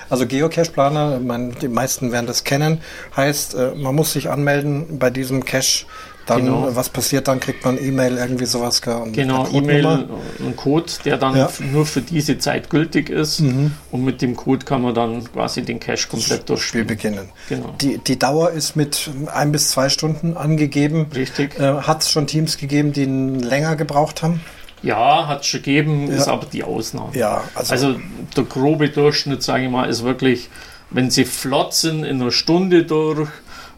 Also 0.10 0.25
Geocache-Planer, 0.25 1.20
die 1.62 1.68
meisten 1.68 2.12
werden 2.12 2.27
das 2.27 2.44
kennen, 2.44 2.80
heißt, 3.16 3.56
äh, 3.56 3.75
man 3.75 3.96
muss 3.96 4.13
sich 4.13 4.30
anmelden 4.30 5.00
bei 5.00 5.10
diesem 5.10 5.44
Cache. 5.44 5.86
Dann, 6.25 6.44
genau. 6.44 6.70
was 6.74 6.89
passiert 6.89 7.30
dann? 7.30 7.39
Kriegt 7.39 7.63
man 7.63 7.82
E-Mail, 7.82 8.18
irgendwie 8.18 8.46
sowas? 8.46 8.82
Genau, 8.82 9.48
E-Mail, 9.50 10.10
ein 10.42 10.56
Code, 10.58 10.92
der 11.06 11.18
dann 11.18 11.38
ja. 11.38 11.50
nur 11.72 11.86
für 11.86 12.01
diese 12.01 12.38
Zeit 12.38 12.70
gültig 12.70 13.10
ist. 13.10 13.39
Mhm. 13.39 13.72
Und 13.92 14.04
mit 14.04 14.22
dem 14.22 14.36
Code 14.36 14.66
kann 14.66 14.82
man 14.82 14.94
dann 14.94 15.24
quasi 15.32 15.62
den 15.62 15.80
Cache 15.80 16.10
komplett 16.10 16.50
durchspielen. 16.50 16.86
Spiel 16.86 16.96
beginnen. 16.98 17.30
Genau. 17.48 17.74
Die, 17.80 17.98
die 18.00 18.20
Dauer 18.20 18.51
ist 18.51 18.75
mit 18.75 19.10
ein 19.34 19.54
bis 19.54 19.72
zwei 19.72 19.88
Stunden 19.88 20.36
angegeben. 20.36 21.06
Richtig. 21.16 21.58
Äh, 21.62 21.75
Hat 21.84 22.01
es 22.01 22.12
schon 22.12 22.27
Teams 22.27 22.58
gegeben, 22.58 22.92
die 22.92 23.06
länger 23.06 23.77
gebraucht 23.77 24.22
haben? 24.22 24.42
Ja, 24.88 25.27
hat 25.27 25.41
es 25.41 25.48
schon 25.48 25.62
gegeben, 25.62 26.08
ja. 26.08 26.15
ist 26.15 26.27
aber 26.27 26.46
die 26.46 26.63
Ausnahme. 26.63 27.12
Ja, 27.13 27.44
also, 27.56 27.74
also 27.74 27.96
der 28.36 28.44
grobe 28.46 28.89
Durchschnitt, 28.89 29.44
sage 29.44 29.65
ich 29.65 29.70
mal, 29.70 29.89
ist 29.89 30.03
wirklich, 30.03 30.50
wenn 30.89 31.10
sie 31.10 31.25
flott 31.25 31.74
sind, 31.74 32.03
in 32.03 32.22
einer 32.22 32.32
Stunde 32.32 32.84
durch, 32.84 33.29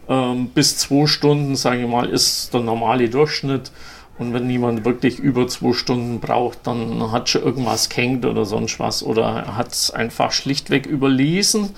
ähm, 0.07 0.49
bis 0.49 0.77
zwei 0.77 1.07
Stunden, 1.07 1.55
sage 1.55 1.81
ich 1.81 1.87
mal, 1.87 2.09
ist 2.09 2.53
der 2.53 2.61
normale 2.61 3.09
Durchschnitt. 3.09 3.71
Und 4.17 4.33
wenn 4.33 4.49
jemand 4.49 4.83
wirklich 4.83 5.17
über 5.17 5.47
zwei 5.47 5.73
Stunden 5.73 6.19
braucht, 6.19 6.67
dann 6.67 7.11
hat 7.11 7.29
schon 7.29 7.41
irgendwas 7.41 7.89
gehängt 7.89 8.25
oder 8.25 8.45
sonst 8.45 8.79
was 8.79 9.01
oder 9.01 9.55
hat 9.55 9.71
es 9.71 9.91
einfach 9.91 10.31
schlichtweg 10.31 10.85
überlesen. 10.85 11.69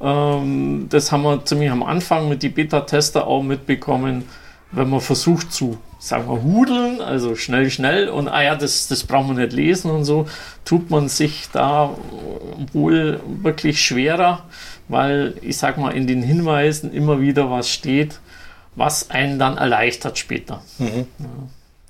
Ähm, 0.00 0.88
das 0.90 1.12
haben 1.12 1.22
wir 1.22 1.44
ziemlich 1.44 1.70
am 1.70 1.82
Anfang 1.82 2.28
mit 2.28 2.42
die 2.42 2.48
Beta-Tester 2.48 3.26
auch 3.26 3.42
mitbekommen 3.42 4.24
wenn 4.72 4.90
man 4.90 5.00
versucht 5.00 5.52
zu 5.52 5.78
sagen 5.98 6.28
wir, 6.28 6.42
hudeln, 6.42 7.00
also 7.00 7.36
schnell, 7.36 7.70
schnell 7.70 8.08
und 8.08 8.28
ah 8.28 8.42
ja, 8.42 8.54
das, 8.54 8.88
das 8.88 9.04
braucht 9.04 9.28
man 9.28 9.36
nicht 9.36 9.52
lesen 9.52 9.90
und 9.90 10.04
so, 10.04 10.26
tut 10.64 10.90
man 10.90 11.08
sich 11.08 11.48
da 11.52 11.96
wohl 12.72 13.20
wirklich 13.42 13.82
schwerer, 13.82 14.44
weil 14.88 15.34
ich 15.40 15.56
sag 15.56 15.78
mal, 15.78 15.90
in 15.90 16.06
den 16.06 16.22
Hinweisen 16.22 16.92
immer 16.92 17.20
wieder 17.20 17.50
was 17.50 17.70
steht, 17.70 18.20
was 18.74 19.10
einen 19.10 19.38
dann 19.38 19.56
erleichtert 19.56 20.18
später. 20.18 20.62
Mhm. 20.78 21.06
Ja. 21.18 21.26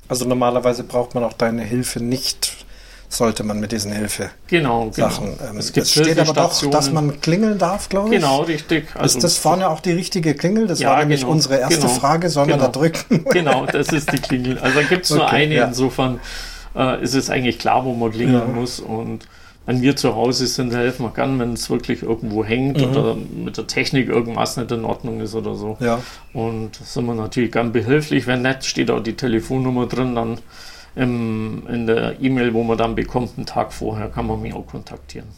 Also 0.08 0.24
normalerweise 0.24 0.84
braucht 0.84 1.14
man 1.14 1.24
auch 1.24 1.32
deine 1.32 1.62
Hilfe 1.62 2.00
nicht 2.00 2.55
sollte 3.16 3.44
man 3.44 3.60
mit 3.60 3.72
diesen 3.72 3.92
Hilfe 3.92 4.30
genau, 4.46 4.90
genau. 4.94 5.08
Sachen. 5.08 5.38
Ähm, 5.48 5.56
es, 5.58 5.70
es 5.70 5.90
steht 5.90 6.18
aber 6.18 6.32
doch, 6.32 6.70
dass 6.70 6.90
man 6.90 7.20
klingeln 7.20 7.58
darf, 7.58 7.88
glaube 7.88 8.14
ich. 8.14 8.20
Genau, 8.20 8.42
richtig. 8.42 8.88
Also 8.94 9.16
ist 9.16 9.24
das 9.24 9.38
vorne 9.38 9.68
auch 9.68 9.80
die 9.80 9.92
richtige 9.92 10.34
Klingel? 10.34 10.66
Das 10.66 10.80
ja, 10.80 10.90
war 10.90 10.98
nämlich 10.98 11.20
genau, 11.20 11.32
unsere 11.32 11.58
erste 11.58 11.80
genau, 11.80 11.88
Frage. 11.88 12.28
Sollen 12.28 12.48
genau, 12.48 12.60
wir 12.60 12.66
da 12.66 12.72
drücken? 12.72 13.24
genau, 13.30 13.66
das 13.66 13.88
ist 13.88 14.12
die 14.12 14.18
Klingel. 14.18 14.58
Also 14.58 14.80
da 14.80 14.86
gibt 14.86 15.04
es 15.04 15.12
okay, 15.12 15.20
nur 15.20 15.30
eine. 15.30 15.54
Ja. 15.54 15.66
Insofern 15.66 16.20
äh, 16.76 17.02
ist 17.02 17.14
es 17.14 17.30
eigentlich 17.30 17.58
klar, 17.58 17.84
wo 17.84 17.94
man 17.94 18.10
klingeln 18.12 18.48
ja. 18.48 18.54
muss. 18.54 18.80
Und 18.80 19.26
wenn 19.66 19.82
wir 19.82 19.96
zu 19.96 20.14
Hause 20.14 20.46
sind, 20.46 20.72
helfen 20.74 21.04
wir 21.04 21.10
gern, 21.10 21.38
wenn 21.38 21.54
es 21.54 21.68
wirklich 21.70 22.02
irgendwo 22.02 22.44
hängt 22.44 22.78
mhm. 22.78 22.96
oder 22.96 23.16
mit 23.16 23.56
der 23.56 23.66
Technik 23.66 24.08
irgendwas 24.08 24.56
nicht 24.56 24.70
in 24.70 24.84
Ordnung 24.84 25.20
ist 25.20 25.34
oder 25.34 25.54
so. 25.54 25.76
Ja. 25.80 26.00
Und 26.32 26.76
sind 26.76 27.06
wir 27.06 27.14
natürlich 27.14 27.52
gern 27.52 27.72
behilflich. 27.72 28.26
Wenn 28.26 28.42
nicht, 28.42 28.64
steht 28.64 28.90
auch 28.90 29.00
die 29.00 29.14
Telefonnummer 29.14 29.86
drin, 29.86 30.14
dann 30.14 30.38
im, 30.96 31.62
in 31.68 31.86
der 31.86 32.20
E-Mail, 32.20 32.54
wo 32.54 32.64
man 32.64 32.76
dann 32.76 32.94
bekommt, 32.94 33.32
einen 33.36 33.46
Tag 33.46 33.72
vorher, 33.72 34.08
kann 34.08 34.26
man 34.26 34.40
mich 34.40 34.54
auch 34.54 34.66
kontaktieren. 34.66 35.28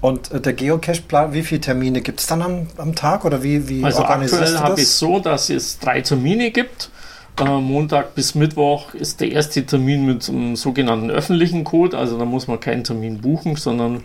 Und 0.00 0.32
äh, 0.32 0.40
der 0.40 0.52
Geocache-Plan, 0.52 1.32
wie 1.32 1.42
viele 1.42 1.60
Termine 1.60 2.00
gibt 2.00 2.20
es 2.20 2.26
dann 2.26 2.42
am, 2.42 2.66
am, 2.76 2.94
Tag 2.94 3.24
oder 3.24 3.42
wie, 3.42 3.68
wie 3.68 3.84
Also 3.84 4.04
aktuell 4.04 4.58
habe 4.58 4.80
ich 4.80 4.88
so, 4.88 5.18
dass 5.18 5.50
es 5.50 5.78
drei 5.78 6.00
Termine 6.00 6.50
gibt. 6.50 6.90
Äh, 7.38 7.44
Montag 7.44 8.14
bis 8.14 8.34
Mittwoch 8.34 8.94
ist 8.94 9.20
der 9.20 9.32
erste 9.32 9.64
Termin 9.64 10.06
mit 10.06 10.28
einem 10.28 10.56
sogenannten 10.56 11.10
öffentlichen 11.10 11.64
Code, 11.64 11.96
also 11.96 12.18
da 12.18 12.24
muss 12.24 12.46
man 12.46 12.60
keinen 12.60 12.84
Termin 12.84 13.20
buchen, 13.20 13.56
sondern 13.56 14.02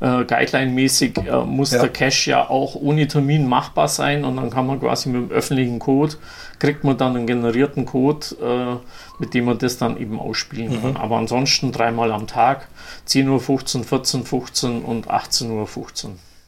äh, 0.00 0.24
Guideline-mäßig 0.24 1.18
äh, 1.18 1.44
muss 1.44 1.72
ja. 1.72 1.80
der 1.80 1.90
Cache 1.90 2.30
ja 2.30 2.50
auch 2.50 2.74
ohne 2.74 3.06
Termin 3.06 3.48
machbar 3.48 3.88
sein 3.88 4.24
und 4.24 4.36
dann 4.36 4.50
kann 4.50 4.66
man 4.66 4.80
quasi 4.80 5.08
mit 5.08 5.30
dem 5.30 5.34
öffentlichen 5.34 5.78
Code, 5.78 6.16
kriegt 6.58 6.84
man 6.84 6.96
dann 6.96 7.16
einen 7.16 7.26
generierten 7.26 7.86
Code, 7.86 8.26
äh, 8.42 9.20
mit 9.20 9.34
dem 9.34 9.46
man 9.46 9.58
das 9.58 9.78
dann 9.78 9.98
eben 9.98 10.18
ausspielen 10.18 10.76
mhm. 10.76 10.82
kann. 10.82 10.96
Aber 10.96 11.16
ansonsten 11.16 11.72
dreimal 11.72 12.12
am 12.12 12.26
Tag, 12.26 12.68
10.15 13.08 13.28
Uhr, 13.28 13.40
14.15 13.40 14.82
Uhr 14.82 14.88
und 14.88 15.08
18.15 15.08 15.50
Uhr. 15.50 15.68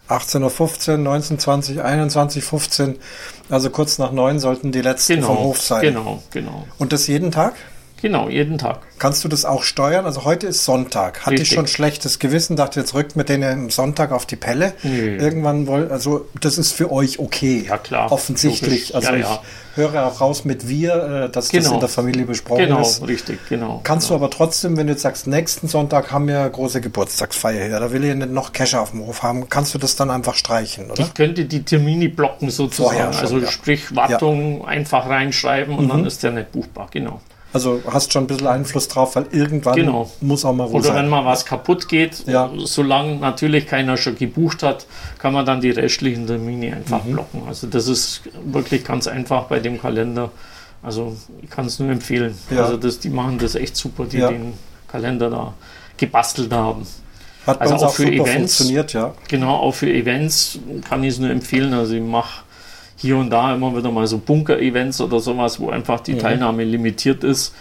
18.15 0.09 0.91
Uhr, 0.93 0.97
19, 0.99 1.39
20, 1.39 1.83
21, 1.83 2.45
15, 2.45 2.97
also 3.51 3.71
kurz 3.71 3.99
nach 3.99 4.11
neun 4.11 4.39
sollten 4.39 4.73
die 4.73 4.81
letzten 4.81 5.17
genau, 5.17 5.27
vom 5.27 5.39
Hof 5.39 5.61
sein. 5.61 5.83
Genau, 5.83 6.23
genau. 6.31 6.67
Und 6.79 6.93
das 6.93 7.07
jeden 7.07 7.31
Tag? 7.31 7.55
Genau, 8.01 8.29
jeden 8.29 8.59
Tag. 8.59 8.81
Kannst 8.99 9.25
du 9.25 9.29
das 9.29 9.45
auch 9.45 9.63
steuern? 9.63 10.07
Also 10.07 10.25
heute 10.25 10.47
ist 10.47 10.65
Sonntag. 10.65 11.27
Hatte 11.27 11.43
ich 11.43 11.49
schon 11.49 11.67
schlechtes 11.67 12.19
Gewissen, 12.19 12.57
dachte 12.57 12.81
jetzt 12.81 12.95
rückt 12.95 13.17
mit 13.17 13.29
denen 13.29 13.71
Sonntag 13.71 14.13
auf 14.13 14.25
die 14.25 14.37
Pelle. 14.37 14.73
Nee. 14.83 15.17
Irgendwann 15.17 15.67
wollt, 15.67 15.91
also 15.91 16.27
das 16.41 16.59
ist 16.59 16.73
für 16.73 16.93
euch 16.93 17.19
okay. 17.19 17.65
Ja 17.69 17.77
klar. 17.77 18.13
Offensichtlich. 18.13 18.95
Also 18.95 19.11
ja, 19.11 19.17
ja. 19.17 19.43
ich 19.43 19.77
höre 19.77 20.07
auch 20.07 20.21
raus 20.21 20.45
mit 20.45 20.69
wir, 20.69 21.25
äh, 21.27 21.31
dass 21.31 21.49
genau. 21.49 21.65
das 21.65 21.73
in 21.73 21.81
der 21.81 21.89
Familie 21.89 22.25
besprochen 22.25 22.67
genau, 22.67 22.83
ist. 22.83 22.97
Genau, 22.97 23.07
richtig, 23.07 23.39
genau. 23.49 23.81
Kannst 23.83 24.09
genau. 24.09 24.19
du 24.19 24.25
aber 24.25 24.35
trotzdem, 24.35 24.77
wenn 24.77 24.87
du 24.87 24.93
jetzt 24.93 25.03
sagst, 25.03 25.27
nächsten 25.27 25.67
Sonntag 25.67 26.13
haben 26.13 26.29
wir 26.29 26.49
große 26.49 26.81
Geburtstagsfeier 26.81 27.67
hier, 27.67 27.81
da 27.81 27.93
will 27.93 28.05
ich 28.05 28.15
nicht 28.15 28.31
noch 28.31 28.53
Cash 28.53 28.75
auf 28.75 28.91
dem 28.91 29.07
Hof 29.07 29.23
haben, 29.23 29.49
kannst 29.49 29.75
du 29.75 29.79
das 29.79 29.97
dann 29.97 30.11
einfach 30.11 30.35
streichen, 30.35 30.91
oder? 30.91 31.03
Ich 31.03 31.15
könnte 31.15 31.45
die 31.47 31.65
Termine 31.65 32.09
blocken 32.09 32.51
sozusagen. 32.51 33.13
Schon, 33.13 33.23
also 33.23 33.47
sprich 33.47 33.95
Wartung 33.95 34.67
einfach 34.67 35.09
reinschreiben 35.09 35.77
und 35.77 35.87
mhm. 35.87 35.89
dann 35.89 36.07
ist 36.07 36.23
der 36.23 36.33
nicht 36.33 36.53
buchbar, 36.53 36.89
genau. 36.91 37.21
Also 37.53 37.81
hast 37.91 38.13
schon 38.13 38.25
ein 38.25 38.27
bisschen 38.27 38.47
Einfluss 38.47 38.89
drauf, 38.89 39.17
weil 39.17 39.27
irgendwann 39.33 39.77
genau. 39.77 40.11
muss 40.21 40.45
auch 40.45 40.53
mal 40.53 40.67
Oder 40.69 40.83
sein. 40.83 40.97
wenn 40.97 41.09
mal 41.09 41.25
was 41.25 41.47
kaputt 41.47 41.89
geht, 41.89 42.27
ja. 42.27 42.51
solange 42.59 43.17
natürlich 43.17 43.67
keiner 43.67 43.97
schon 43.97 44.17
gebucht 44.17 44.63
hat, 44.63 44.87
kann 45.19 45.33
man 45.33 45.47
dann 45.47 45.63
die 45.63 45.71
restlichen 45.71 46.27
Termine 46.27 46.77
einfach 46.77 47.05
mhm. 47.05 47.13
blocken. 47.13 47.43
Also 47.49 47.67
das 47.67 47.89
ist 47.89 48.23
wirklich 48.45 48.85
ganz 48.85 49.07
einfach 49.07 49.45
bei 49.45 49.61
dem 49.61 49.81
Kalender. 49.81 50.31
Also 50.83 51.17
ich 51.43 51.49
kann 51.49 51.65
es 51.67 51.79
nur 51.79 51.91
empfehlen. 51.91 52.37
Ja. 52.51 52.65
Also 52.65 52.77
das, 52.77 52.99
die 52.99 53.09
machen 53.09 53.39
das 53.39 53.55
echt 53.55 53.77
super, 53.77 54.05
die 54.05 54.19
ja. 54.19 54.29
den 54.29 54.53
Kalender 54.87 55.31
da 55.31 55.55
gebastelt 55.97 56.53
haben. 56.53 56.87
Hat 57.47 57.63
also 57.63 57.77
auch, 57.77 57.83
auch 57.85 57.95
für 57.95 58.07
Events 58.07 58.59
funktioniert, 58.59 58.93
ja. 58.93 59.15
Genau, 59.29 59.57
auch 59.57 59.73
für 59.73 59.91
Events 59.91 60.59
kann 60.87 61.03
ich 61.03 61.15
es 61.15 61.19
nur 61.19 61.31
empfehlen. 61.31 61.73
Also 61.73 61.95
ich 61.95 62.03
mache 62.03 62.43
hier 62.99 63.17
und 63.17 63.31
da 63.31 63.55
immer 63.55 63.75
wieder 63.77 63.91
mal 63.91 64.07
so 64.07 64.19
Bunker-Events 64.19 65.01
oder 65.01 65.21
sowas, 65.21 65.61
wo 65.61 65.71
einfach 65.71 66.01
die 66.01 66.15
mhm. 66.15 66.19
Teilnahme 66.19 66.65
limitiert 66.65 67.25
ist. 67.25 67.55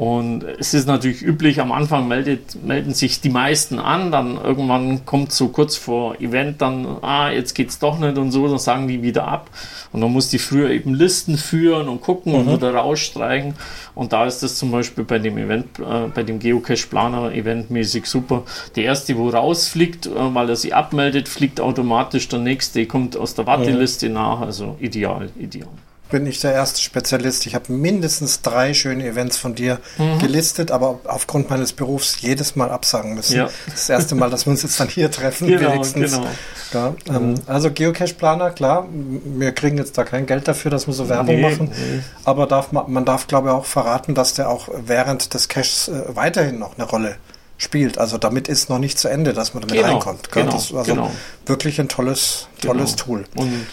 Und 0.00 0.44
es 0.44 0.72
ist 0.72 0.86
natürlich 0.86 1.20
üblich, 1.20 1.60
am 1.60 1.72
Anfang 1.72 2.08
meldet, 2.08 2.64
melden 2.64 2.94
sich 2.94 3.20
die 3.20 3.28
meisten 3.28 3.78
an, 3.78 4.10
dann 4.10 4.38
irgendwann 4.42 5.04
kommt 5.04 5.30
so 5.30 5.48
kurz 5.48 5.76
vor 5.76 6.18
Event 6.22 6.62
dann, 6.62 6.86
ah, 7.02 7.28
jetzt 7.30 7.52
geht's 7.52 7.78
doch 7.78 7.98
nicht 7.98 8.16
und 8.16 8.32
so, 8.32 8.48
dann 8.48 8.58
sagen 8.58 8.88
die 8.88 9.02
wieder 9.02 9.28
ab. 9.28 9.50
Und 9.92 10.00
dann 10.00 10.10
muss 10.10 10.30
die 10.30 10.38
früher 10.38 10.70
eben 10.70 10.94
Listen 10.94 11.36
führen 11.36 11.86
und 11.90 12.00
gucken 12.00 12.32
mhm. 12.32 12.38
und 12.38 12.56
wieder 12.56 12.74
rausstreichen. 12.76 13.56
Und 13.94 14.14
da 14.14 14.24
ist 14.24 14.42
das 14.42 14.56
zum 14.56 14.70
Beispiel 14.70 15.04
bei 15.04 15.18
dem 15.18 15.36
Event, 15.36 15.78
äh, 15.78 16.08
bei 16.14 16.22
dem 16.22 16.38
Geocache-Planer 16.38 17.34
eventmäßig 17.34 18.06
super. 18.06 18.44
Der 18.76 18.84
erste, 18.84 19.18
wo 19.18 19.28
rausfliegt, 19.28 20.06
äh, 20.06 20.34
weil 20.34 20.48
er 20.48 20.56
sie 20.56 20.72
abmeldet, 20.72 21.28
fliegt 21.28 21.60
automatisch 21.60 22.26
der 22.26 22.38
nächste, 22.38 22.86
kommt 22.86 23.18
aus 23.18 23.34
der 23.34 23.46
Warteliste 23.46 24.08
mhm. 24.08 24.14
nach. 24.14 24.40
Also 24.40 24.78
ideal, 24.80 25.28
ideal 25.38 25.68
bin 26.10 26.26
ich 26.26 26.40
der 26.40 26.52
erste 26.52 26.80
Spezialist. 26.80 27.46
Ich 27.46 27.54
habe 27.54 27.72
mindestens 27.72 28.42
drei 28.42 28.74
schöne 28.74 29.06
Events 29.06 29.36
von 29.36 29.54
dir 29.54 29.78
mhm. 29.98 30.18
gelistet, 30.18 30.70
aber 30.70 31.00
aufgrund 31.04 31.50
meines 31.50 31.72
Berufs 31.72 32.20
jedes 32.20 32.56
Mal 32.56 32.70
absagen 32.70 33.14
müssen. 33.14 33.36
Ja. 33.36 33.50
Das 33.66 33.88
erste 33.88 34.14
Mal, 34.14 34.30
dass 34.30 34.46
wir 34.46 34.50
uns 34.50 34.62
jetzt 34.62 34.78
dann 34.78 34.88
hier 34.88 35.10
treffen, 35.10 35.48
genau, 35.48 35.72
wenigstens. 35.72 36.12
Genau. 36.12 36.26
Ja, 36.72 36.94
ähm, 37.08 37.34
also 37.46 37.70
Geocache-Planer, 37.70 38.50
klar, 38.50 38.88
wir 38.90 39.52
kriegen 39.52 39.78
jetzt 39.78 39.96
da 39.96 40.04
kein 40.04 40.26
Geld 40.26 40.46
dafür, 40.46 40.70
dass 40.70 40.86
wir 40.86 40.94
so 40.94 41.08
Werbung 41.08 41.36
nee, 41.36 41.42
machen, 41.42 41.70
nee. 41.70 42.00
aber 42.24 42.46
darf, 42.46 42.72
man 42.72 43.04
darf, 43.04 43.26
glaube 43.26 43.48
ich, 43.48 43.54
auch 43.54 43.64
verraten, 43.64 44.14
dass 44.14 44.34
der 44.34 44.48
auch 44.48 44.68
während 44.86 45.34
des 45.34 45.48
Caches 45.48 45.88
äh, 45.88 46.16
weiterhin 46.16 46.58
noch 46.58 46.76
eine 46.76 46.86
Rolle 46.86 47.16
spielt. 47.58 47.98
Also 47.98 48.18
damit 48.18 48.48
ist 48.48 48.70
noch 48.70 48.78
nicht 48.78 48.98
zu 48.98 49.08
Ende, 49.08 49.32
dass 49.32 49.54
man 49.54 49.62
damit 49.62 49.76
genau, 49.76 49.94
reinkommt. 49.94 50.32
Genau, 50.32 50.52
das 50.52 50.66
ist 50.66 50.74
also 50.74 50.94
genau. 50.94 51.10
wirklich 51.46 51.80
ein 51.80 51.88
tolles, 51.88 52.48
tolles 52.62 52.92
genau. 52.92 53.04
Tool. 53.04 53.24
Und 53.36 53.66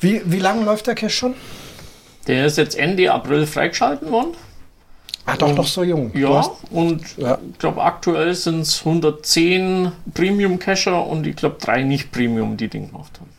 wie, 0.00 0.22
wie 0.24 0.38
lange 0.38 0.64
läuft 0.64 0.86
der 0.86 0.94
Cache 0.94 1.10
schon? 1.10 1.34
Der 2.26 2.46
ist 2.46 2.58
jetzt 2.58 2.76
Ende 2.76 3.12
April 3.12 3.46
freigeschalten 3.46 4.10
worden. 4.10 4.34
Ach, 5.26 5.36
doch 5.36 5.54
noch 5.54 5.66
so 5.66 5.82
jung. 5.82 6.10
Ja, 6.16 6.44
und 6.70 7.02
ja. 7.16 7.38
ich 7.52 7.58
glaube, 7.58 7.82
aktuell 7.82 8.34
sind 8.34 8.60
es 8.60 8.80
110 8.80 9.92
Premium-Cacher 10.14 11.06
und 11.06 11.26
ich 11.26 11.36
glaube, 11.36 11.56
drei 11.60 11.82
nicht 11.82 12.10
Premium, 12.10 12.56
die 12.56 12.68
den 12.68 12.90
gemacht 12.90 13.20
haben. 13.20 13.30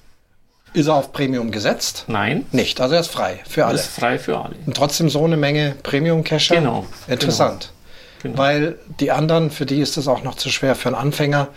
Ist 0.73 0.87
er 0.87 0.95
auf 0.95 1.11
Premium 1.11 1.51
gesetzt? 1.51 2.05
Nein. 2.07 2.45
Nicht, 2.51 2.79
also 2.79 2.95
er 2.95 3.01
ist 3.01 3.09
frei 3.09 3.41
für 3.47 3.65
alle. 3.65 3.77
Er 3.77 3.81
ist 3.81 3.91
frei 3.91 4.17
für 4.17 4.39
alle. 4.39 4.55
Und 4.65 4.77
trotzdem 4.77 5.09
so 5.09 5.23
eine 5.25 5.35
Menge 5.35 5.75
Premium-Cacher? 5.83 6.55
Genau. 6.55 6.85
Interessant. 7.07 7.61
Genau. 7.61 7.81
Genau. 8.23 8.37
Weil 8.37 8.77
die 8.99 9.11
anderen, 9.11 9.49
für 9.49 9.65
die 9.65 9.81
ist 9.81 9.97
es 9.97 10.07
auch 10.07 10.23
noch 10.23 10.35
zu 10.35 10.49
schwer 10.49 10.75
für 10.75 10.89
einen 10.89 10.95
Anfänger. 10.95 11.49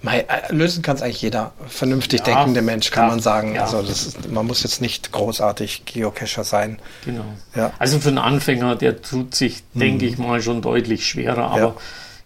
Mei, 0.00 0.20
äh, 0.20 0.52
lösen 0.52 0.82
kann 0.82 0.96
es 0.96 1.02
eigentlich 1.02 1.22
jeder 1.22 1.52
vernünftig 1.66 2.20
ja, 2.20 2.26
denkende 2.26 2.62
Mensch, 2.62 2.90
kann 2.90 3.04
ja, 3.04 3.10
man 3.10 3.20
sagen. 3.20 3.54
Ja. 3.56 3.62
Also 3.62 3.80
ist, 3.80 4.30
man 4.30 4.46
muss 4.46 4.62
jetzt 4.62 4.80
nicht 4.80 5.10
großartig 5.10 5.86
Geocacher 5.86 6.44
sein. 6.44 6.78
Genau. 7.04 7.24
Ja. 7.56 7.72
Also 7.78 7.98
für 7.98 8.08
einen 8.08 8.18
Anfänger, 8.18 8.76
der 8.76 9.02
tut 9.02 9.34
sich, 9.34 9.64
mhm. 9.74 9.80
denke 9.80 10.06
ich 10.06 10.16
mal, 10.16 10.40
schon 10.40 10.62
deutlich 10.62 11.06
schwerer. 11.06 11.50
Aber 11.50 11.76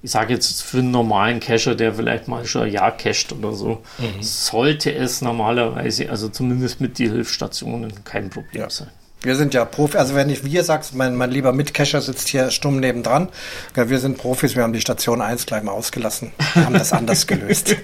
ich 0.03 0.11
sage 0.11 0.35
jetzt 0.35 0.63
für 0.63 0.79
einen 0.79 0.91
normalen 0.91 1.41
Cacher, 1.41 1.75
der 1.75 1.95
vielleicht 1.95 2.29
mal 2.29 2.45
schon 2.45 2.65
ein 2.65 2.73
Jahr 2.73 2.95
cached 2.95 3.33
oder 3.33 3.55
so, 3.55 3.83
mhm. 3.99 4.23
sollte 4.23 4.93
es 4.93 5.23
normalerweise, 5.23 6.11
also 6.11 6.29
zumindest 6.29 6.81
mit 6.81 6.99
die 6.99 7.09
Hilfsstationen, 7.09 8.05
kein 8.05 8.29
Problem 8.29 8.69
sein. 8.69 8.91
Wir 9.23 9.37
sind 9.37 9.55
ja 9.55 9.65
Profi, 9.65 9.99
also 9.99 10.17
wenn 10.17 10.29
ich 10.31 10.45
wir 10.45 10.65
sagst, 10.65 10.95
mein, 10.95 11.15
mein 11.15 11.31
lieber 11.31 11.53
Mitcacher 11.53 12.01
sitzt 12.01 12.29
hier 12.29 12.51
stumm 12.51 12.81
nebendran. 12.81 13.29
Ja, 13.77 13.89
wir 13.89 14.01
sind 14.01 14.19
Profis, 14.19 14.57
wir 14.57 14.65
haben 14.65 14.73
die 14.73 14.81
Station 14.81 15.23
1 15.23 15.47
gleich 15.47 15.63
mal 15.63 15.71
ausgelassen. 15.71 16.33
Wir 16.55 16.65
haben 16.65 16.75
das 16.75 16.93
anders 16.93 17.29
gelöst. 17.29 17.77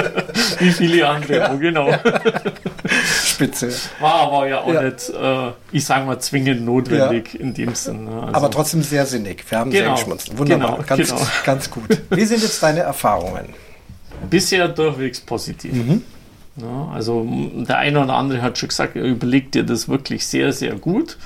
Wie 0.58 0.70
viele 0.70 1.08
andere, 1.08 1.38
ja, 1.38 1.54
genau. 1.54 1.88
Ja. 1.88 2.00
Spitze. 3.24 3.72
War 4.00 4.14
aber 4.14 4.48
ja 4.48 4.60
auch 4.60 4.74
ja. 4.74 4.82
nicht, 4.82 5.08
äh, 5.08 5.52
ich 5.72 5.84
sage 5.84 6.04
mal, 6.04 6.18
zwingend 6.18 6.64
notwendig 6.64 7.40
in 7.40 7.54
dem 7.54 7.74
Sinne. 7.74 8.10
Also 8.24 8.34
aber 8.34 8.50
trotzdem 8.50 8.82
sehr 8.82 9.06
sinnig. 9.06 9.50
Wir 9.50 9.58
haben 9.58 9.70
genau. 9.70 9.84
sehr 9.84 9.94
geschmunzelt. 9.94 10.36
Wunderbar, 10.36 10.76
genau, 10.76 10.84
ganz, 10.86 11.08
genau. 11.08 11.26
ganz 11.44 11.70
gut. 11.70 12.02
Wie 12.10 12.24
sind 12.26 12.42
jetzt 12.42 12.62
deine 12.62 12.80
Erfahrungen? 12.80 13.54
Bisher 14.28 14.68
durchwegs 14.68 15.20
positiv. 15.20 15.72
Mhm. 15.72 16.04
Ja, 16.56 16.88
also 16.92 17.26
der 17.66 17.78
eine 17.78 18.02
oder 18.02 18.14
andere 18.14 18.42
hat 18.42 18.58
schon 18.58 18.68
gesagt, 18.68 18.94
überleg 18.96 19.52
dir 19.52 19.64
das 19.64 19.88
wirklich 19.88 20.26
sehr, 20.26 20.52
sehr 20.52 20.74
gut, 20.74 21.16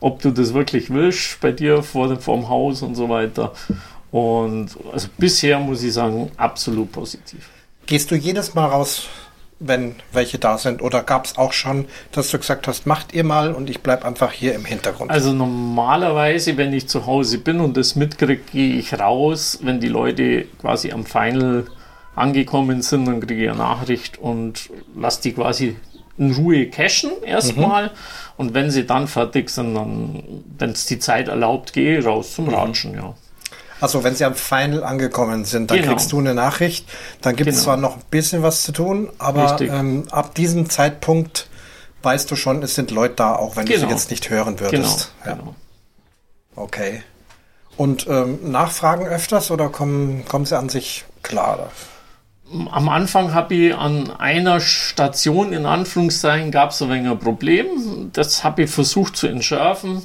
ob 0.00 0.20
du 0.20 0.30
das 0.30 0.52
wirklich 0.52 0.90
willst 0.90 1.40
bei 1.40 1.52
dir 1.52 1.82
vor 1.82 2.08
dem, 2.08 2.20
vor 2.20 2.36
dem 2.36 2.48
Haus 2.48 2.82
und 2.82 2.94
so 2.94 3.08
weiter. 3.08 3.52
Und 4.10 4.68
also 4.92 5.08
bisher 5.16 5.58
muss 5.58 5.82
ich 5.82 5.94
sagen, 5.94 6.30
absolut 6.36 6.92
positiv. 6.92 7.48
Gehst 7.86 8.10
du 8.10 8.14
jedes 8.14 8.54
Mal 8.54 8.66
raus, 8.66 9.08
wenn 9.58 9.96
welche 10.12 10.38
da 10.38 10.58
sind? 10.58 10.82
Oder 10.82 11.02
gab 11.02 11.24
es 11.24 11.38
auch 11.38 11.52
schon, 11.52 11.86
dass 12.12 12.30
du 12.30 12.38
gesagt 12.38 12.68
hast, 12.68 12.86
macht 12.86 13.12
ihr 13.12 13.24
mal 13.24 13.52
und 13.52 13.70
ich 13.70 13.80
bleibe 13.80 14.04
einfach 14.04 14.32
hier 14.32 14.54
im 14.54 14.64
Hintergrund? 14.64 15.10
Also 15.10 15.32
normalerweise, 15.32 16.56
wenn 16.56 16.72
ich 16.72 16.88
zu 16.88 17.06
Hause 17.06 17.38
bin 17.38 17.60
und 17.60 17.76
das 17.76 17.96
mitkriege, 17.96 18.42
gehe 18.52 18.76
ich 18.76 18.98
raus. 18.98 19.58
Wenn 19.62 19.80
die 19.80 19.88
Leute 19.88 20.46
quasi 20.60 20.92
am 20.92 21.04
Final 21.04 21.66
angekommen 22.14 22.82
sind, 22.82 23.06
dann 23.06 23.20
kriege 23.20 23.44
ich 23.44 23.48
eine 23.50 23.58
Nachricht 23.58 24.18
und 24.18 24.70
lasse 24.96 25.22
die 25.22 25.32
quasi 25.32 25.76
in 26.16 26.32
Ruhe 26.32 26.68
cachen 26.68 27.10
erstmal. 27.24 27.86
Mhm. 27.86 27.90
Und 28.36 28.54
wenn 28.54 28.70
sie 28.70 28.86
dann 28.86 29.08
fertig 29.08 29.50
sind, 29.50 29.74
dann, 29.74 30.42
wenn 30.58 30.70
es 30.70 30.86
die 30.86 30.98
Zeit 30.98 31.28
erlaubt, 31.28 31.72
gehe 31.72 31.98
ich 31.98 32.06
raus 32.06 32.34
zum 32.34 32.46
mhm. 32.46 32.54
Ratschen, 32.54 32.94
ja. 32.94 33.14
Also 33.80 34.02
wenn 34.02 34.14
sie 34.14 34.24
am 34.24 34.34
Final 34.34 34.82
angekommen 34.84 35.44
sind, 35.44 35.70
dann 35.70 35.78
genau. 35.78 35.90
kriegst 35.90 36.10
du 36.12 36.18
eine 36.18 36.32
Nachricht. 36.32 36.88
Dann 37.20 37.36
gibt 37.36 37.50
es 37.50 37.56
genau. 37.56 37.64
zwar 37.64 37.76
noch 37.76 37.96
ein 37.96 38.02
bisschen 38.10 38.42
was 38.42 38.62
zu 38.62 38.72
tun, 38.72 39.10
aber 39.18 39.60
ähm, 39.60 40.04
ab 40.10 40.34
diesem 40.34 40.70
Zeitpunkt 40.70 41.48
weißt 42.02 42.30
du 42.30 42.36
schon, 42.36 42.62
es 42.62 42.74
sind 42.74 42.90
Leute 42.90 43.16
da, 43.16 43.34
auch 43.34 43.56
wenn 43.56 43.66
genau. 43.66 43.74
du 43.74 43.80
sie 43.80 43.86
genau. 43.86 43.96
jetzt 43.96 44.10
nicht 44.10 44.30
hören 44.30 44.60
würdest. 44.60 45.12
Genau. 45.22 45.36
Ja. 45.36 45.40
Genau. 45.40 45.54
Okay. 46.56 47.02
Und 47.76 48.06
ähm, 48.06 48.38
Nachfragen 48.50 49.06
öfters 49.06 49.50
oder 49.50 49.68
kommen, 49.68 50.24
kommen 50.26 50.46
sie 50.46 50.56
an 50.56 50.68
sich 50.68 51.04
klar? 51.22 51.70
Am 52.52 52.88
Anfang 52.88 53.32
habe 53.32 53.54
ich 53.54 53.74
an 53.74 54.10
einer 54.10 54.60
Station, 54.60 55.52
in 55.52 55.64
Anführungszeichen, 55.64 56.50
gab 56.50 56.70
es 56.70 56.82
ein 56.82 56.90
wenig 56.90 57.10
ein 57.10 57.18
Problem. 57.18 58.10
Das 58.12 58.44
habe 58.44 58.64
ich 58.64 58.70
versucht 58.70 59.16
zu 59.16 59.26
entschärfen. 59.26 60.02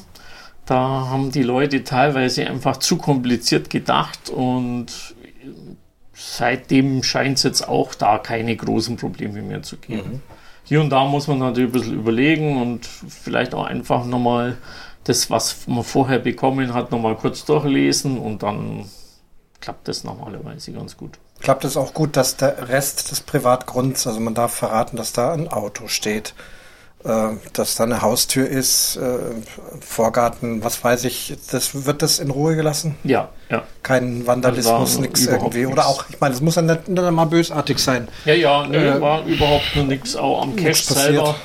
Da 0.65 0.77
haben 0.77 1.31
die 1.31 1.43
Leute 1.43 1.83
teilweise 1.83 2.47
einfach 2.47 2.77
zu 2.77 2.97
kompliziert 2.97 3.69
gedacht 3.69 4.29
und 4.29 5.15
seitdem 6.13 7.03
scheint 7.03 7.37
es 7.37 7.43
jetzt 7.43 7.67
auch 7.67 7.95
da 7.95 8.19
keine 8.19 8.55
großen 8.55 8.95
Probleme 8.95 9.41
mehr 9.41 9.63
zu 9.63 9.77
geben. 9.77 10.11
Mhm. 10.11 10.21
Hier 10.63 10.81
und 10.81 10.91
da 10.91 11.05
muss 11.05 11.27
man 11.27 11.39
natürlich 11.39 11.69
ein 11.69 11.73
bisschen 11.73 11.99
überlegen 11.99 12.61
und 12.61 12.85
vielleicht 12.85 13.55
auch 13.55 13.65
einfach 13.65 14.05
nochmal 14.05 14.57
das, 15.05 15.29
was 15.31 15.67
man 15.67 15.83
vorher 15.83 16.19
bekommen 16.19 16.73
hat, 16.73 16.91
nochmal 16.91 17.15
kurz 17.15 17.43
durchlesen 17.45 18.19
und 18.19 18.43
dann 18.43 18.85
klappt 19.59 19.87
das 19.87 20.03
normalerweise 20.03 20.71
ganz 20.71 20.95
gut. 20.95 21.17
Klappt 21.41 21.63
es 21.63 21.77
auch 21.77 21.93
gut, 21.93 22.17
dass 22.17 22.35
der 22.35 22.69
Rest 22.69 23.11
des 23.11 23.21
Privatgrunds, 23.21 24.05
also 24.07 24.19
man 24.19 24.33
darf 24.33 24.53
verraten, 24.53 24.97
dass 24.97 25.13
da 25.13 25.33
ein 25.33 25.47
Auto 25.47 25.87
steht, 25.87 26.33
äh, 27.05 27.29
dass 27.53 27.75
da 27.75 27.85
eine 27.85 28.01
Haustür 28.01 28.47
ist, 28.47 28.97
äh, 28.97 29.19
Vorgarten, 29.79 30.63
was 30.63 30.83
weiß 30.83 31.05
ich, 31.05 31.37
das 31.49 31.85
wird 31.85 32.01
das 32.01 32.19
in 32.19 32.29
Ruhe 32.29 32.57
gelassen? 32.57 32.95
Ja, 33.05 33.29
ja. 33.49 33.63
Kein 33.83 34.27
Vandalismus, 34.27 34.99
nichts 34.99 35.25
irgendwie. 35.25 35.59
Nix. 35.59 35.71
Oder 35.71 35.87
auch, 35.87 36.03
ich 36.09 36.19
meine, 36.19 36.35
es 36.35 36.41
muss 36.41 36.55
ja 36.55 36.61
nicht, 36.61 36.89
nicht 36.89 37.11
mal 37.11 37.25
bösartig 37.25 37.79
sein. 37.79 38.09
Ja, 38.25 38.33
ja, 38.33 38.67
nö, 38.67 38.77
äh, 38.77 39.01
war 39.01 39.23
überhaupt 39.25 39.75
nur 39.75 39.85
nichts, 39.85 40.17
auch 40.17 40.41
am 40.41 40.57
Cache 40.57 40.93
selber. 40.93 41.35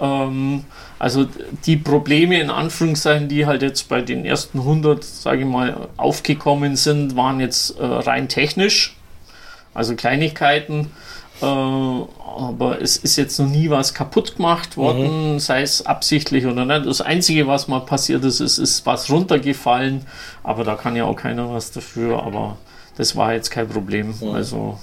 Ähm, 0.00 0.64
also 0.98 1.26
die 1.66 1.76
Probleme 1.76 2.40
in 2.40 2.48
Anführungszeichen, 2.48 3.28
die 3.28 3.44
halt 3.44 3.62
jetzt 3.62 3.88
bei 3.88 4.02
den 4.02 4.24
ersten 4.24 4.60
100, 4.60 5.02
sage 5.02 5.40
ich 5.40 5.46
mal, 5.46 5.88
aufgekommen 5.96 6.76
sind, 6.76 7.16
waren 7.16 7.40
jetzt 7.40 7.76
äh, 7.76 7.84
rein 7.84 8.28
technisch, 8.28 8.96
also 9.74 9.94
Kleinigkeiten. 9.96 10.90
Äh, 11.40 11.44
aber 11.44 12.80
es 12.80 12.96
ist 12.96 13.16
jetzt 13.16 13.38
noch 13.38 13.48
nie 13.48 13.68
was 13.68 13.94
kaputt 13.94 14.36
gemacht 14.36 14.76
worden, 14.76 15.34
mhm. 15.34 15.38
sei 15.38 15.62
es 15.62 15.84
absichtlich 15.84 16.46
oder 16.46 16.64
nicht. 16.64 16.86
Das 16.86 17.00
Einzige, 17.00 17.46
was 17.46 17.68
mal 17.68 17.80
passiert 17.80 18.24
ist, 18.24 18.40
ist, 18.40 18.58
ist 18.58 18.86
was 18.86 19.10
runtergefallen, 19.10 20.06
aber 20.42 20.64
da 20.64 20.76
kann 20.76 20.96
ja 20.96 21.04
auch 21.04 21.16
keiner 21.16 21.52
was 21.52 21.72
dafür, 21.72 22.22
aber 22.22 22.56
das 22.96 23.16
war 23.16 23.34
jetzt 23.34 23.50
kein 23.50 23.68
Problem. 23.68 24.14
Mhm. 24.20 24.30
Also 24.30 24.78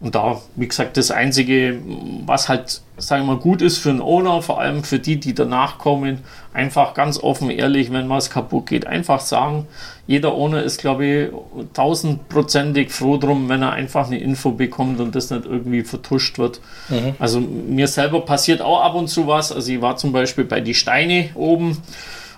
und 0.00 0.14
da, 0.14 0.40
wie 0.54 0.68
gesagt, 0.68 0.96
das 0.96 1.10
Einzige, 1.10 1.80
was 2.24 2.48
halt, 2.48 2.82
sagen 2.98 3.26
wir 3.26 3.34
mal, 3.34 3.40
gut 3.40 3.62
ist 3.62 3.78
für 3.78 3.90
einen 3.90 4.00
Owner, 4.00 4.42
vor 4.42 4.60
allem 4.60 4.84
für 4.84 5.00
die, 5.00 5.18
die 5.18 5.34
danach 5.34 5.78
kommen, 5.78 6.20
einfach 6.52 6.94
ganz 6.94 7.18
offen, 7.18 7.50
ehrlich, 7.50 7.90
wenn 7.92 8.08
was 8.08 8.30
kaputt 8.30 8.66
geht, 8.66 8.86
einfach 8.86 9.18
sagen. 9.18 9.66
Jeder 10.06 10.34
Owner 10.34 10.62
ist, 10.62 10.80
glaube 10.80 11.04
ich, 11.04 11.28
tausendprozentig 11.72 12.92
froh 12.92 13.16
drum, 13.16 13.48
wenn 13.48 13.60
er 13.60 13.72
einfach 13.72 14.06
eine 14.06 14.20
Info 14.20 14.52
bekommt 14.52 15.00
und 15.00 15.16
das 15.16 15.30
nicht 15.30 15.46
irgendwie 15.46 15.82
vertuscht 15.82 16.38
wird. 16.38 16.60
Mhm. 16.88 17.16
Also 17.18 17.40
mir 17.40 17.88
selber 17.88 18.20
passiert 18.20 18.62
auch 18.62 18.82
ab 18.82 18.94
und 18.94 19.08
zu 19.08 19.26
was. 19.26 19.50
Also 19.50 19.72
ich 19.72 19.80
war 19.80 19.96
zum 19.96 20.12
Beispiel 20.12 20.44
bei 20.44 20.60
die 20.60 20.74
Steine 20.74 21.30
oben 21.34 21.76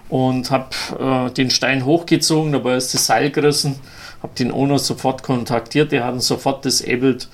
und 0.08 0.50
habe 0.50 0.70
äh, 0.98 1.30
den 1.30 1.50
Stein 1.50 1.84
hochgezogen, 1.84 2.52
dabei 2.52 2.76
ist 2.76 2.94
das 2.94 3.04
Seil 3.04 3.30
gerissen, 3.30 3.76
habe 4.22 4.32
den 4.38 4.50
Owner 4.50 4.78
sofort 4.78 5.22
kontaktiert, 5.22 5.92
der 5.92 6.04
hat 6.04 6.14
ihn 6.14 6.20
sofort 6.20 6.64
disabled 6.64 7.28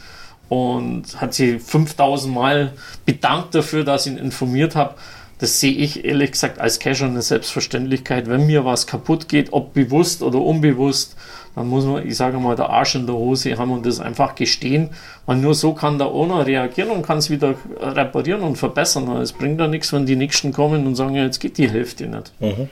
und 0.49 1.21
hat 1.21 1.35
sie 1.35 1.59
5000 1.59 2.33
Mal 2.33 2.73
bedankt 3.05 3.55
dafür, 3.55 3.85
dass 3.85 4.07
ich 4.07 4.13
ihn 4.13 4.19
informiert 4.19 4.77
habe. 4.77 4.95
Das 5.39 5.61
sehe 5.61 5.73
ich 5.73 6.05
ehrlich 6.05 6.33
gesagt 6.33 6.59
als 6.59 6.79
Cacher 6.79 7.07
eine 7.07 7.21
Selbstverständlichkeit. 7.21 8.29
Wenn 8.29 8.47
mir 8.47 8.65
was 8.65 8.87
kaputt 8.87 9.29
geht, 9.29 9.53
ob 9.53 9.75
bewusst 9.75 10.23
oder 10.23 10.41
unbewusst, 10.41 11.17
dann 11.55 11.69
muss 11.69 11.85
man, 11.85 12.07
ich 12.07 12.17
sage 12.17 12.39
mal, 12.39 12.57
der 12.57 12.71
Arsch 12.71 12.95
in 12.95 13.07
der 13.07 13.17
Hose 13.17 13.59
haben 13.59 13.71
und 13.71 13.85
das 13.85 14.01
einfach 14.01 14.35
gestehen. 14.35 14.91
Weil 15.27 15.37
nur 15.37 15.55
so 15.55 15.75
kann 15.75 15.99
der 15.99 16.09
Owner 16.09 16.47
reagieren 16.47 16.91
und 16.91 17.03
kann 17.05 17.19
es 17.19 17.29
wieder 17.29 17.55
reparieren 17.81 18.43
und 18.43 18.57
verbessern. 18.57 19.09
Es 19.17 19.33
bringt 19.33 19.61
ja 19.61 19.67
nichts, 19.67 19.93
wenn 19.93 20.07
die 20.07 20.17
Nächsten 20.17 20.53
kommen 20.53 20.87
und 20.87 20.95
sagen, 20.95 21.15
ja, 21.15 21.25
jetzt 21.25 21.41
geht 21.41 21.59
die 21.59 21.71
Hälfte 21.71 22.07
nicht. 22.07 22.33
Mhm. 22.41 22.69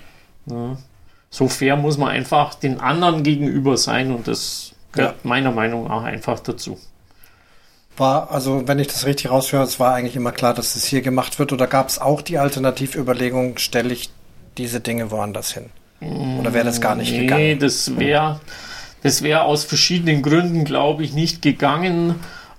Ja. 0.47 0.77
So 1.29 1.49
fair 1.49 1.77
muss 1.77 1.99
man 1.99 2.11
einfach 2.11 2.55
den 2.55 2.81
anderen 2.81 3.23
gegenüber 3.25 3.77
sein 3.77 4.13
und 4.13 4.29
das 4.29 4.73
gehört 4.93 5.17
ja. 5.25 5.29
meiner 5.29 5.51
Meinung 5.51 5.89
nach 5.89 6.05
einfach 6.05 6.41
dazu. 6.41 6.79
War, 7.97 8.33
also 8.33 8.67
wenn 8.67 8.79
ich 8.79 8.89
das 8.89 9.07
richtig 9.07 9.31
raushöre, 9.31 9.63
es 9.63 9.79
war 9.79 9.95
eigentlich 9.95 10.17
immer 10.17 10.33
klar, 10.33 10.53
dass 10.55 10.75
es 10.75 10.85
hier 10.85 11.01
gemacht 11.01 11.39
wird. 11.39 11.53
Oder 11.53 11.67
gab 11.67 11.89
es 11.89 12.01
auch 12.01 12.23
die 12.23 12.39
Alternativüberlegung, 12.39 13.59
stelle 13.59 13.93
ich 13.93 14.11
diese 14.59 14.81
Dinge 14.81 15.11
woanders 15.11 15.53
hin? 15.53 15.71
Oder 16.01 16.53
wäre 16.53 16.65
das 16.65 16.81
gar 16.81 16.97
nicht 16.97 17.13
nee, 17.13 17.21
gegangen? 17.21 17.43
Nee, 17.43 17.57
das 17.57 17.97
wäre 17.99 18.41
das 19.05 19.23
wär 19.23 19.45
aus 19.45 19.65
verschiedenen 19.65 20.23
Gründen, 20.23 20.65
glaube 20.65 21.05
ich, 21.05 21.13
nicht 21.13 21.43
gegangen. 21.43 22.15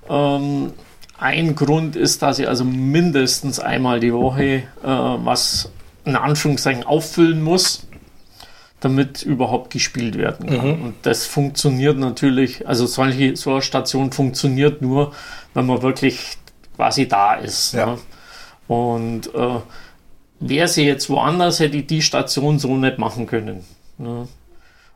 Ähm, 0.08 0.74
ein 1.18 1.56
Grund 1.56 1.96
ist, 1.96 2.22
dass 2.22 2.38
ich 2.38 2.48
also 2.48 2.64
mindestens 2.64 3.60
einmal 3.60 4.00
die 4.00 4.14
Woche 4.14 4.44
äh, 4.44 4.64
was 4.84 5.72
in 6.06 6.16
Anführungszeichen 6.16 6.84
auffüllen 6.84 7.42
muss 7.42 7.88
damit 8.86 9.24
überhaupt 9.24 9.74
gespielt 9.74 10.16
werden 10.16 10.48
kann. 10.48 10.78
Mhm. 10.78 10.86
Und 10.86 10.94
das 11.02 11.26
funktioniert 11.26 11.98
natürlich, 11.98 12.68
also 12.68 12.86
solche, 12.86 13.36
so 13.36 13.54
eine 13.54 13.64
Station 13.64 14.12
funktioniert 14.12 14.84
nur, 14.84 15.12
wenn 15.56 15.66
man 15.66 15.82
wirklich 15.82 16.38
quasi 16.76 17.08
da 17.08 17.34
ist. 17.34 17.74
Ja. 17.74 17.88
Ne? 17.88 17.98
Und 18.68 19.34
äh, 19.34 19.60
wäre 20.40 20.68
sie 20.68 20.84
jetzt 20.84 21.10
woanders, 21.10 21.60
hätte 21.60 21.78
ich 21.78 21.88
die 21.88 22.04
Station 22.04 22.60
so 22.60 22.78
nicht 22.78 23.00
machen 23.00 23.26
können. 23.26 23.66
Ne? 23.98 24.28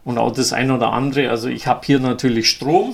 Und 0.05 0.19
auch 0.19 0.33
das 0.33 0.53
eine 0.53 0.75
oder 0.75 0.93
andere, 0.93 1.31
also 1.31 1.49
ich 1.49 1.65
habe 1.65 1.81
hier 1.83 1.99
natürlich 1.99 2.51
Strom 2.51 2.93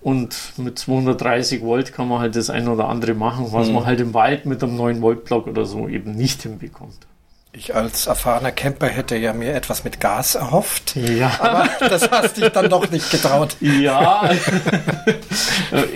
und 0.00 0.34
mit 0.56 0.78
230 0.78 1.60
Volt 1.60 1.92
kann 1.92 2.08
man 2.08 2.20
halt 2.20 2.36
das 2.36 2.48
eine 2.48 2.70
oder 2.70 2.88
andere 2.88 3.12
machen, 3.12 3.48
was 3.50 3.68
mhm. 3.68 3.74
man 3.74 3.84
halt 3.84 4.00
im 4.00 4.14
Wald 4.14 4.46
mit 4.46 4.62
einem 4.62 4.76
9 4.76 5.02
Volt 5.02 5.26
Block 5.26 5.46
oder 5.46 5.66
so 5.66 5.88
eben 5.88 6.12
nicht 6.12 6.42
hinbekommt. 6.42 7.06
Ich 7.52 7.74
als 7.74 8.06
erfahrener 8.06 8.52
Camper 8.52 8.86
hätte 8.86 9.16
ja 9.16 9.32
mir 9.32 9.54
etwas 9.54 9.82
mit 9.82 9.98
Gas 9.98 10.36
erhofft. 10.36 10.94
Ja. 10.94 11.32
Aber 11.40 11.68
das 11.80 12.08
hast 12.08 12.36
dich 12.36 12.48
dann 12.50 12.70
doch 12.70 12.88
nicht 12.90 13.10
getraut. 13.10 13.56
Ja. 13.60 14.30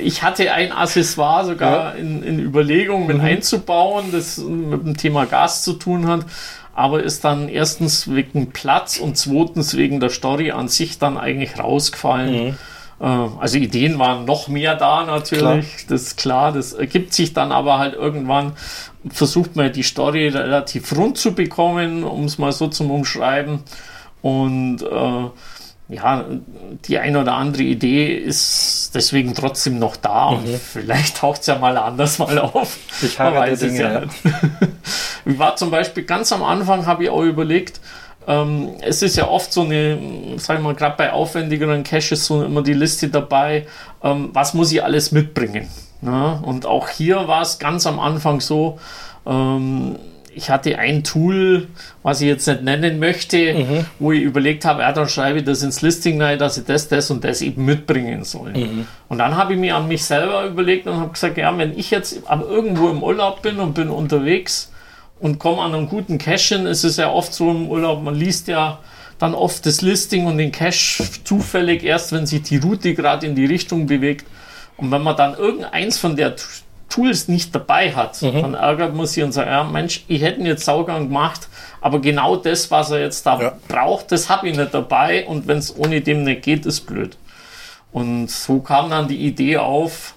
ich 0.02 0.24
hatte 0.24 0.52
ein 0.52 0.72
Accessoire 0.72 1.44
sogar 1.44 1.94
ja. 1.94 2.00
in, 2.00 2.24
in 2.24 2.40
Überlegung 2.40 3.06
mit 3.06 3.18
mhm. 3.18 3.24
einzubauen, 3.24 4.10
das 4.10 4.38
mit 4.38 4.84
dem 4.84 4.96
Thema 4.96 5.26
Gas 5.26 5.62
zu 5.62 5.74
tun 5.74 6.08
hat. 6.08 6.26
Aber 6.74 7.04
ist 7.04 7.22
dann 7.22 7.48
erstens 7.48 8.12
wegen 8.12 8.50
Platz 8.50 8.98
und 8.98 9.16
zweitens 9.16 9.76
wegen 9.76 10.00
der 10.00 10.10
Story 10.10 10.50
an 10.50 10.66
sich 10.66 10.98
dann 10.98 11.16
eigentlich 11.16 11.56
rausgefallen. 11.56 12.46
Mhm. 12.46 12.58
Äh, 13.04 13.28
also 13.38 13.58
Ideen 13.58 13.98
waren 13.98 14.24
noch 14.24 14.48
mehr 14.48 14.74
da 14.76 15.04
natürlich, 15.04 15.42
klar. 15.42 15.86
das 15.88 16.02
ist 16.02 16.16
klar, 16.16 16.52
das 16.52 16.72
ergibt 16.72 17.12
sich 17.12 17.34
dann 17.34 17.52
aber 17.52 17.78
halt 17.78 17.94
irgendwann, 17.94 18.52
versucht 19.10 19.56
man 19.56 19.70
die 19.72 19.82
Story 19.82 20.28
relativ 20.28 20.96
rund 20.96 21.18
zu 21.18 21.34
bekommen, 21.34 22.04
um 22.04 22.24
es 22.24 22.38
mal 22.38 22.52
so 22.52 22.68
zum 22.68 22.90
Umschreiben. 22.90 23.60
Und 24.22 24.82
äh, 24.82 25.94
ja, 25.94 26.24
die 26.86 26.98
eine 26.98 27.20
oder 27.20 27.34
andere 27.34 27.62
Idee 27.62 28.16
ist 28.16 28.92
deswegen 28.94 29.34
trotzdem 29.34 29.78
noch 29.78 29.96
da 29.96 30.30
mhm. 30.30 30.38
und 30.38 30.58
vielleicht 30.58 31.18
taucht 31.18 31.42
es 31.42 31.46
ja 31.46 31.58
mal 31.58 31.76
anders 31.76 32.18
mal 32.18 32.38
auf. 32.38 32.78
Ich 33.02 33.18
habe 33.20 33.36
weiß 33.36 33.60
Dinge, 33.60 34.08
es 34.08 34.24
ja, 34.24 34.30
ja. 34.30 34.58
war 35.38 35.56
zum 35.56 35.70
Beispiel 35.70 36.04
ganz 36.04 36.32
am 36.32 36.42
Anfang, 36.42 36.86
habe 36.86 37.04
ich 37.04 37.10
auch 37.10 37.20
überlegt, 37.20 37.80
ähm, 38.26 38.70
es 38.80 39.02
ist 39.02 39.16
ja 39.16 39.28
oft 39.28 39.52
so 39.52 39.62
eine, 39.62 39.98
sagen 40.36 40.62
wir 40.62 40.70
mal, 40.70 40.74
gerade 40.74 40.96
bei 40.96 41.12
aufwendigeren 41.12 41.84
Caches 41.84 42.26
so 42.26 42.42
immer 42.42 42.62
die 42.62 42.72
Liste 42.72 43.08
dabei, 43.08 43.66
ähm, 44.02 44.30
was 44.32 44.54
muss 44.54 44.72
ich 44.72 44.82
alles 44.82 45.12
mitbringen. 45.12 45.68
Ne? 46.00 46.38
Und 46.42 46.66
auch 46.66 46.88
hier 46.88 47.28
war 47.28 47.42
es 47.42 47.58
ganz 47.58 47.86
am 47.86 48.00
Anfang 48.00 48.40
so, 48.40 48.78
ähm, 49.26 49.96
ich 50.36 50.50
hatte 50.50 50.78
ein 50.78 51.04
Tool, 51.04 51.68
was 52.02 52.20
ich 52.20 52.26
jetzt 52.26 52.46
nicht 52.48 52.62
nennen 52.62 52.98
möchte, 52.98 53.54
mhm. 53.54 53.86
wo 53.98 54.12
ich 54.12 54.22
überlegt 54.22 54.64
habe, 54.64 54.82
ja, 54.82 54.92
dann 54.92 55.08
schreibe 55.08 55.38
ich 55.38 55.44
das 55.44 55.62
ins 55.62 55.80
Listing 55.80 56.20
rein, 56.20 56.38
dass 56.38 56.58
ich 56.58 56.64
das, 56.64 56.88
das 56.88 57.10
und 57.10 57.22
das 57.22 57.40
eben 57.40 57.64
mitbringen 57.64 58.24
soll. 58.24 58.52
Mhm. 58.52 58.86
Und 59.08 59.18
dann 59.18 59.36
habe 59.36 59.54
ich 59.54 59.58
mir 59.58 59.76
an 59.76 59.86
mich 59.86 60.04
selber 60.04 60.44
überlegt 60.44 60.86
und 60.86 60.96
habe 60.96 61.12
gesagt, 61.12 61.38
ja, 61.38 61.56
wenn 61.56 61.78
ich 61.78 61.90
jetzt 61.90 62.22
irgendwo 62.28 62.88
im 62.88 63.02
Urlaub 63.02 63.42
bin 63.42 63.60
und 63.60 63.74
bin 63.74 63.90
unterwegs 63.90 64.72
und 65.20 65.38
komme 65.38 65.62
an 65.62 65.74
einen 65.74 65.88
guten 65.88 66.18
Cache 66.18 66.56
hin, 66.56 66.66
ist 66.66 66.84
es 66.84 66.96
ja 66.96 67.10
oft 67.10 67.32
so 67.32 67.50
im 67.50 67.68
Urlaub, 67.68 68.02
man 68.02 68.14
liest 68.14 68.48
ja 68.48 68.80
dann 69.18 69.34
oft 69.34 69.64
das 69.64 69.80
Listing 69.80 70.26
und 70.26 70.38
den 70.38 70.52
Cache 70.52 71.04
zufällig 71.24 71.84
erst, 71.84 72.12
wenn 72.12 72.26
sich 72.26 72.42
die 72.42 72.56
Route 72.56 72.94
gerade 72.94 73.26
in 73.26 73.34
die 73.34 73.46
Richtung 73.46 73.86
bewegt. 73.86 74.26
Und 74.76 74.90
wenn 74.90 75.02
man 75.02 75.16
dann 75.16 75.34
irgendeins 75.34 75.98
von 75.98 76.16
der 76.16 76.34
Tools 76.88 77.28
nicht 77.28 77.54
dabei 77.54 77.92
hat, 77.94 78.20
mhm. 78.22 78.40
dann 78.40 78.54
ärgert 78.54 78.94
man 78.94 79.06
sich 79.06 79.22
und 79.22 79.32
sagt, 79.32 79.48
ja 79.48 79.64
Mensch, 79.64 80.04
ich 80.08 80.22
hätte 80.22 80.40
ihn 80.40 80.46
jetzt 80.46 80.64
Saugang 80.64 81.08
gemacht, 81.08 81.48
aber 81.80 82.00
genau 82.00 82.36
das, 82.36 82.70
was 82.70 82.90
er 82.90 83.00
jetzt 83.00 83.24
da 83.26 83.40
ja. 83.40 83.52
braucht, 83.68 84.12
das 84.12 84.28
habe 84.28 84.48
ich 84.48 84.56
nicht 84.56 84.74
dabei 84.74 85.26
und 85.26 85.46
wenn 85.46 85.58
es 85.58 85.76
ohne 85.76 86.00
dem 86.00 86.24
nicht 86.24 86.42
geht, 86.42 86.66
ist 86.66 86.82
blöd. 86.82 87.16
Und 87.92 88.30
so 88.30 88.58
kam 88.58 88.90
dann 88.90 89.08
die 89.08 89.24
Idee 89.24 89.58
auf, 89.58 90.14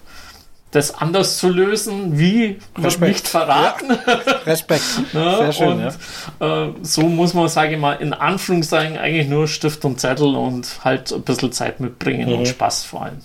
das 0.72 0.94
anders 0.94 1.38
zu 1.38 1.50
lösen, 1.50 2.20
wie 2.20 2.60
wird 2.76 3.00
nicht 3.00 3.28
verraten. 3.28 3.98
Ja. 4.06 4.14
Respekt. 4.46 4.84
Sehr 5.14 5.52
schön. 5.54 5.68
Und 5.68 5.98
ja. 6.40 6.66
äh, 6.66 6.74
so 6.82 7.04
muss 7.04 7.34
man, 7.34 7.48
sage 7.48 7.76
ich 7.76 7.80
mal, 7.80 7.94
in 7.94 8.14
Anführungszeichen 8.14 8.98
eigentlich 8.98 9.28
nur 9.28 9.48
Stift 9.48 9.86
und 9.86 10.00
Zettel 10.00 10.36
und 10.36 10.84
halt 10.84 11.12
ein 11.14 11.22
bisschen 11.22 11.52
Zeit 11.52 11.80
mitbringen 11.80 12.30
mhm. 12.30 12.40
und 12.40 12.48
Spaß 12.48 12.84
vor 12.84 13.04
allem. 13.04 13.20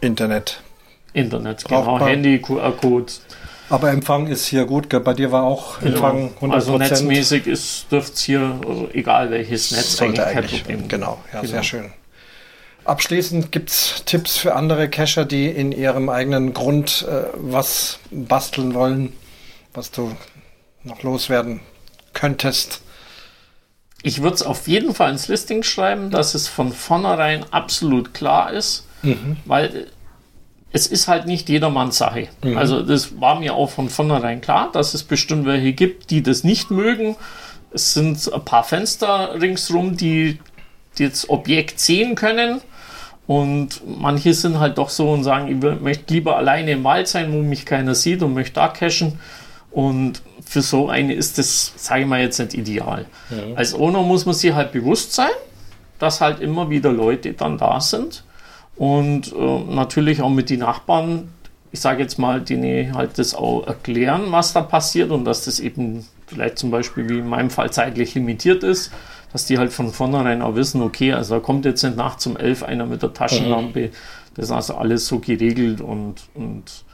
Internet. 0.00 0.60
Internet, 1.14 1.64
genau. 1.64 2.00
Handy, 2.00 2.38
QR-Code. 2.40 3.12
Aber 3.70 3.90
Empfang 3.90 4.26
ist 4.26 4.46
hier 4.46 4.66
gut. 4.66 4.88
Bei 5.02 5.14
dir 5.14 5.32
war 5.32 5.44
auch 5.44 5.80
Empfang 5.80 6.30
ja, 6.40 6.48
100%. 6.48 6.52
Also 6.52 6.78
netzmäßig 6.78 7.44
dürfte 7.90 8.12
es 8.12 8.20
hier, 8.20 8.60
also 8.68 8.88
egal 8.92 9.30
welches 9.30 9.70
Netz, 9.70 9.96
Sollte 9.96 10.26
eigentlich, 10.26 10.66
eigentlich 10.68 10.88
Genau, 10.88 11.18
ja, 11.32 11.40
genau. 11.40 11.50
sehr 11.50 11.62
schön. 11.62 11.92
Abschließend 12.84 13.52
gibt 13.52 13.70
es 13.70 14.02
Tipps 14.06 14.36
für 14.36 14.54
andere 14.54 14.88
Cacher, 14.88 15.24
die 15.24 15.46
in 15.46 15.72
ihrem 15.72 16.08
eigenen 16.08 16.52
Grund 16.52 17.06
äh, 17.08 17.24
was 17.34 17.98
basteln 18.10 18.74
wollen, 18.74 19.12
was 19.72 19.90
du 19.90 20.16
noch 20.82 21.02
loswerden 21.02 21.60
könntest. 22.12 22.82
Ich 24.02 24.22
würde 24.22 24.34
es 24.34 24.42
auf 24.42 24.66
jeden 24.66 24.94
Fall 24.94 25.12
ins 25.12 25.28
Listing 25.28 25.62
schreiben, 25.62 26.10
dass 26.10 26.34
es 26.34 26.48
von 26.48 26.72
vornherein 26.72 27.44
absolut 27.52 28.14
klar 28.14 28.52
ist, 28.52 28.86
mhm. 29.02 29.36
weil 29.44 29.86
es 30.72 30.86
ist 30.86 31.06
halt 31.06 31.26
nicht 31.26 31.48
jedermanns 31.48 31.98
Sache. 31.98 32.28
Mhm. 32.42 32.56
Also 32.56 32.82
das 32.82 33.20
war 33.20 33.38
mir 33.38 33.54
auch 33.54 33.70
von 33.70 33.88
vornherein 33.88 34.40
klar, 34.40 34.70
dass 34.72 34.94
es 34.94 35.04
bestimmt 35.04 35.46
welche 35.46 35.72
gibt, 35.72 36.10
die 36.10 36.22
das 36.22 36.42
nicht 36.42 36.70
mögen. 36.70 37.16
Es 37.70 37.94
sind 37.94 38.32
ein 38.32 38.44
paar 38.44 38.64
Fenster 38.64 39.40
ringsrum, 39.40 39.96
die, 39.96 40.40
die 40.98 41.08
das 41.08 41.28
Objekt 41.30 41.78
sehen 41.78 42.16
können. 42.16 42.60
Und 43.32 43.80
manche 43.86 44.34
sind 44.34 44.58
halt 44.60 44.76
doch 44.76 44.90
so 44.90 45.10
und 45.10 45.24
sagen, 45.24 45.48
ich 45.48 45.80
möchte 45.80 46.12
lieber 46.12 46.36
alleine 46.36 46.72
im 46.72 46.84
Wald 46.84 47.08
sein, 47.08 47.32
wo 47.32 47.38
mich 47.38 47.64
keiner 47.64 47.94
sieht 47.94 48.22
und 48.22 48.34
möchte 48.34 48.56
da 48.56 48.68
cachen. 48.68 49.18
Und 49.70 50.20
für 50.44 50.60
so 50.60 50.90
eine 50.90 51.14
ist 51.14 51.38
das, 51.38 51.72
sage 51.76 52.02
ich 52.02 52.06
mal, 52.06 52.20
jetzt 52.20 52.38
nicht 52.40 52.52
ideal. 52.52 53.06
Mhm. 53.30 53.56
Als 53.56 53.74
Owner 53.74 54.02
muss 54.02 54.26
man 54.26 54.34
sich 54.34 54.52
halt 54.52 54.72
bewusst 54.72 55.14
sein, 55.14 55.30
dass 55.98 56.20
halt 56.20 56.40
immer 56.40 56.68
wieder 56.68 56.92
Leute 56.92 57.32
dann 57.32 57.56
da 57.56 57.80
sind 57.80 58.22
und 58.76 59.32
äh, 59.32 59.60
natürlich 59.70 60.20
auch 60.20 60.28
mit 60.28 60.50
den 60.50 60.60
Nachbarn, 60.60 61.30
ich 61.70 61.80
sage 61.80 62.02
jetzt 62.02 62.18
mal, 62.18 62.42
die 62.42 62.92
halt 62.92 63.18
das 63.18 63.34
auch 63.34 63.66
erklären, 63.66 64.24
was 64.28 64.52
da 64.52 64.60
passiert 64.60 65.10
und 65.10 65.24
dass 65.24 65.46
das 65.46 65.58
eben 65.58 66.06
vielleicht 66.26 66.58
zum 66.58 66.70
Beispiel 66.70 67.08
wie 67.08 67.20
in 67.20 67.28
meinem 67.30 67.48
Fall 67.48 67.70
zeitlich 67.70 68.14
limitiert 68.14 68.62
ist, 68.62 68.92
dass 69.32 69.46
die 69.46 69.58
halt 69.58 69.72
von 69.72 69.92
vornherein 69.92 70.42
auch 70.42 70.54
wissen, 70.54 70.82
okay, 70.82 71.12
also 71.12 71.34
da 71.34 71.40
kommt 71.40 71.64
jetzt 71.64 71.82
nicht 71.82 71.96
nachts 71.96 72.26
um 72.26 72.36
elf 72.36 72.62
einer 72.62 72.86
mit 72.86 73.02
der 73.02 73.12
Taschenlampe, 73.12 73.88
mhm. 73.88 73.90
das 74.34 74.46
ist 74.46 74.52
also 74.52 74.74
alles 74.76 75.06
so 75.06 75.18
geregelt 75.18 75.80
und, 75.80 76.22
und 76.34 76.84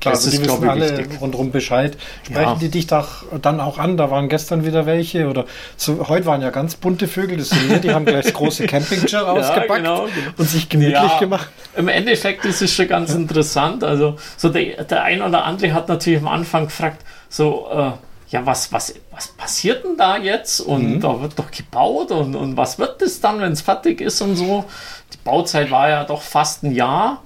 Klar, 0.00 0.14
das 0.14 0.26
also 0.26 0.36
die 0.36 0.44
wissen 0.44 0.68
alle 0.68 0.98
wichtig. 0.98 1.20
rundherum 1.20 1.50
Bescheid. 1.50 1.96
Sprechen 2.22 2.40
ja. 2.40 2.54
die 2.54 2.68
dich 2.68 2.86
doch 2.86 3.24
dann 3.42 3.60
auch 3.60 3.78
an? 3.78 3.96
Da 3.96 4.12
waren 4.12 4.28
gestern 4.28 4.64
wieder 4.64 4.86
welche 4.86 5.28
oder 5.28 5.44
so, 5.76 6.08
heute 6.08 6.24
waren 6.26 6.40
ja 6.40 6.50
ganz 6.50 6.76
bunte 6.76 7.08
Vögel, 7.08 7.38
das 7.38 7.50
sind 7.50 7.68
wir, 7.68 7.78
die 7.78 7.90
haben 7.90 8.04
gleich 8.04 8.32
große 8.32 8.66
Campingchair 8.68 9.22
ja, 9.22 9.32
ausgepackt 9.32 9.82
genau, 9.82 10.02
genau. 10.02 10.30
und 10.36 10.48
sich 10.48 10.68
gemütlich 10.68 10.94
ja, 10.94 11.18
gemacht. 11.18 11.48
Im 11.76 11.88
Endeffekt 11.88 12.44
ist 12.44 12.62
es 12.62 12.72
schon 12.72 12.86
ganz 12.86 13.12
interessant. 13.12 13.82
Also 13.82 14.16
so 14.36 14.50
der, 14.50 14.84
der 14.84 15.02
ein 15.02 15.20
oder 15.20 15.44
andere 15.44 15.72
hat 15.72 15.88
natürlich 15.88 16.20
am 16.20 16.28
Anfang 16.28 16.66
gefragt, 16.66 17.04
so 17.28 17.66
äh, 17.72 17.90
ja, 18.30 18.44
was, 18.44 18.72
was, 18.72 18.94
was 19.10 19.28
passiert 19.28 19.84
denn 19.84 19.96
da 19.96 20.18
jetzt? 20.18 20.60
Und 20.60 20.96
mhm. 20.96 21.00
da 21.00 21.20
wird 21.20 21.38
doch 21.38 21.50
gebaut 21.50 22.10
und, 22.10 22.34
und 22.34 22.56
was 22.56 22.78
wird 22.78 23.00
das 23.00 23.20
dann, 23.20 23.40
wenn 23.40 23.52
es 23.52 23.62
fertig 23.62 24.00
ist 24.00 24.20
und 24.20 24.36
so? 24.36 24.64
Die 25.12 25.18
Bauzeit 25.24 25.70
war 25.70 25.88
ja 25.88 26.04
doch 26.04 26.22
fast 26.22 26.62
ein 26.62 26.72
Jahr. 26.72 27.22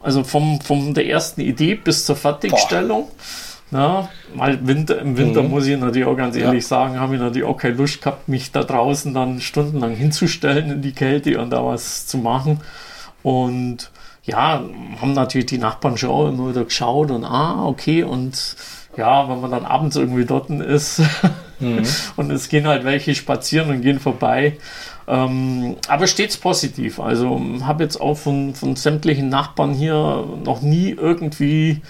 Also 0.00 0.22
vom, 0.24 0.60
vom 0.60 0.92
der 0.92 1.06
ersten 1.06 1.40
Idee 1.40 1.76
bis 1.76 2.04
zur 2.04 2.16
Fertigstellung. 2.16 3.08
Na, 3.70 4.08
mal 4.34 4.66
Winter, 4.66 5.00
im 5.00 5.16
Winter 5.16 5.42
mhm. 5.42 5.50
muss 5.50 5.66
ich 5.66 5.78
natürlich 5.78 6.06
auch 6.06 6.16
ganz 6.16 6.36
ehrlich 6.36 6.62
ja. 6.64 6.68
sagen, 6.68 7.00
habe 7.00 7.14
ich 7.14 7.20
natürlich 7.20 7.48
auch 7.48 7.56
keine 7.56 7.74
Lust 7.74 8.02
gehabt, 8.02 8.28
mich 8.28 8.52
da 8.52 8.62
draußen 8.62 9.14
dann 9.14 9.40
stundenlang 9.40 9.96
hinzustellen 9.96 10.70
in 10.70 10.82
die 10.82 10.92
Kälte 10.92 11.40
und 11.40 11.50
da 11.50 11.64
was 11.64 12.06
zu 12.06 12.18
machen. 12.18 12.60
Und 13.22 13.90
ja, 14.24 14.62
haben 15.00 15.12
natürlich 15.12 15.46
die 15.46 15.58
Nachbarn 15.58 15.96
schon 15.96 16.34
immer 16.34 16.50
wieder 16.50 16.64
geschaut 16.64 17.10
und 17.10 17.24
ah, 17.24 17.66
okay, 17.66 18.02
und 18.02 18.56
ja, 18.96 19.28
wenn 19.28 19.40
man 19.40 19.50
dann 19.50 19.64
abends 19.64 19.96
irgendwie 19.96 20.24
dort 20.24 20.50
ist 20.50 21.02
mhm. 21.60 21.82
und 22.16 22.30
es 22.30 22.48
gehen 22.48 22.66
halt 22.66 22.84
welche 22.84 23.14
spazieren 23.14 23.70
und 23.70 23.82
gehen 23.82 24.00
vorbei 24.00 24.58
ähm, 25.06 25.76
aber 25.88 26.06
stets 26.06 26.36
positiv. 26.36 27.00
Also 27.00 27.40
habe 27.62 27.82
jetzt 27.82 28.00
auch 28.00 28.16
von, 28.16 28.54
von 28.54 28.76
sämtlichen 28.76 29.28
Nachbarn 29.28 29.74
hier 29.74 30.24
noch 30.44 30.62
nie 30.62 30.90
irgendwie 30.90 31.82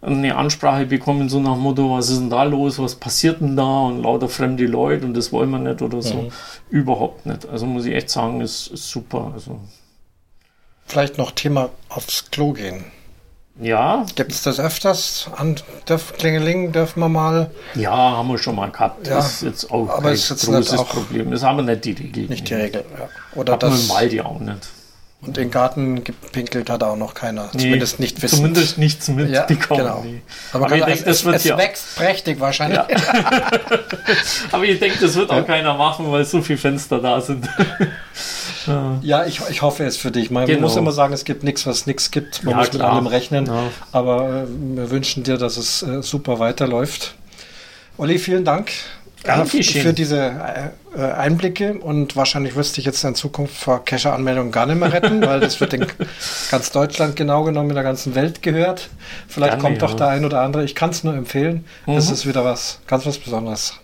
eine 0.00 0.36
Ansprache 0.36 0.86
bekommen, 0.86 1.28
so 1.28 1.40
nach 1.40 1.54
dem 1.54 1.62
Motto, 1.62 1.96
was 1.96 2.08
ist 2.08 2.20
denn 2.20 2.30
da 2.30 2.44
los, 2.44 2.78
was 2.78 2.94
passiert 2.94 3.40
denn 3.40 3.56
da 3.56 3.86
und 3.86 4.02
lauter 4.02 4.28
fremde 4.28 4.64
Leute 4.64 5.04
und 5.04 5.14
das 5.14 5.32
wollen 5.32 5.50
wir 5.50 5.58
nicht 5.58 5.82
oder 5.82 6.02
so. 6.02 6.14
Mhm. 6.14 6.28
Überhaupt 6.70 7.26
nicht. 7.26 7.48
Also 7.48 7.66
muss 7.66 7.84
ich 7.84 7.94
echt 7.94 8.10
sagen, 8.10 8.40
ist, 8.40 8.68
ist 8.68 8.88
super. 8.88 9.32
Also. 9.34 9.60
Vielleicht 10.86 11.18
noch 11.18 11.32
Thema 11.32 11.70
aufs 11.88 12.30
Klo 12.30 12.52
gehen. 12.52 12.84
Ja. 13.60 14.06
Gibt 14.14 14.32
es 14.32 14.42
das 14.42 14.60
öfters? 14.60 15.28
An 15.36 15.56
Dörf, 15.86 16.14
Klingeling 16.16 16.72
dürfen 16.72 17.00
wir 17.00 17.08
mal? 17.08 17.50
Ja, 17.74 17.92
haben 17.92 18.28
wir 18.28 18.38
schon 18.38 18.54
mal 18.54 18.70
gehabt. 18.70 19.06
Ja, 19.06 19.16
das 19.16 19.34
ist 19.34 19.42
jetzt 19.42 19.70
auch 19.70 19.88
aber 19.88 20.02
kein 20.02 20.14
ist 20.14 20.30
jetzt 20.30 20.46
großes 20.46 20.84
Problem. 20.84 21.30
Das 21.30 21.40
ist 21.40 21.44
aber 21.44 21.62
nicht 21.62 21.84
die 21.84 21.92
Regel. 21.92 22.26
Nicht 22.26 22.48
die 22.48 22.54
Regel, 22.54 22.84
ja. 22.98 23.08
Oder 23.34 23.54
Hat 23.54 23.62
das, 23.62 23.88
Wald 23.88 24.12
ja 24.12 24.24
auch 24.24 24.38
nicht. 24.38 24.68
Und 25.20 25.36
den 25.36 25.50
Garten 25.50 26.04
gepinkelt 26.04 26.70
hat 26.70 26.84
auch 26.84 26.96
noch 26.96 27.12
keiner. 27.12 27.50
Nee, 27.52 27.62
zumindest 27.62 27.98
nicht 27.98 28.22
wissen. 28.22 28.36
Zumindest 28.36 28.78
nichts 28.78 29.08
mitbekommen. 29.08 29.80
Ja, 29.80 29.94
genau. 29.94 30.02
Nee. 30.04 30.22
Aber, 30.52 30.66
aber 30.66 30.76
ich 30.76 30.84
denke, 30.84 31.04
das 31.04 31.24
wird 31.24 31.34
es 31.36 31.44
ja 31.44 31.58
wächst 31.58 31.96
prächtig 31.96 32.38
wahrscheinlich. 32.38 32.78
Ja. 32.78 32.86
aber 34.52 34.64
ich 34.64 34.78
denke, 34.78 34.98
das 35.00 35.16
wird 35.16 35.30
auch 35.30 35.44
keiner 35.44 35.74
machen, 35.74 36.10
weil 36.12 36.24
so 36.24 36.40
viele 36.40 36.58
Fenster 36.58 37.00
da 37.00 37.20
sind. 37.20 37.48
Ja, 39.02 39.24
ich, 39.26 39.40
ich 39.50 39.62
hoffe 39.62 39.84
es 39.84 39.96
für 39.96 40.10
dich. 40.10 40.30
Man 40.30 40.46
genau. 40.46 40.62
muss 40.62 40.76
immer 40.76 40.92
sagen, 40.92 41.12
es 41.12 41.24
gibt 41.24 41.42
nichts, 41.42 41.66
was 41.66 41.86
nichts 41.86 42.10
gibt. 42.10 42.44
Man 42.44 42.52
ja, 42.52 42.56
muss 42.58 42.70
klar. 42.70 42.88
mit 42.88 42.96
allem 42.96 43.06
rechnen. 43.06 43.46
Ja. 43.46 43.64
Aber 43.92 44.28
äh, 44.28 44.46
wir 44.76 44.90
wünschen 44.90 45.22
dir, 45.22 45.38
dass 45.38 45.56
es 45.56 45.82
äh, 45.82 46.02
super 46.02 46.38
weiterläuft. 46.38 47.14
Olli, 47.96 48.18
vielen 48.18 48.44
Dank 48.44 48.70
äh, 49.24 49.44
für 49.44 49.92
diese 49.92 50.72
äh, 50.96 51.00
Einblicke 51.00 51.74
und 51.74 52.16
wahrscheinlich 52.16 52.54
wirst 52.54 52.72
du 52.72 52.74
dich 52.76 52.86
jetzt 52.86 53.02
in 53.04 53.14
Zukunft 53.14 53.56
vor 53.56 53.84
Cacher-Anmeldungen 53.84 54.52
gar 54.52 54.66
nicht 54.66 54.78
mehr 54.78 54.92
retten, 54.92 55.20
weil 55.26 55.40
das 55.40 55.60
wird 55.60 55.74
in 55.74 55.86
ganz 56.50 56.70
Deutschland 56.70 57.16
genau 57.16 57.42
genommen 57.44 57.70
in 57.70 57.74
der 57.74 57.84
ganzen 57.84 58.14
Welt 58.14 58.42
gehört. 58.42 58.88
Vielleicht 59.26 59.54
Gerne, 59.54 59.62
kommt 59.62 59.82
doch 59.82 59.94
der 59.94 60.08
ein 60.08 60.24
oder 60.24 60.42
andere. 60.42 60.64
Ich 60.64 60.74
kann 60.74 60.90
es 60.90 61.04
nur 61.04 61.14
empfehlen. 61.14 61.64
Mhm. 61.86 61.96
Das 61.96 62.10
ist 62.10 62.26
wieder 62.26 62.44
was 62.44 62.80
ganz 62.86 63.04
was 63.06 63.18
Besonderes. 63.18 63.74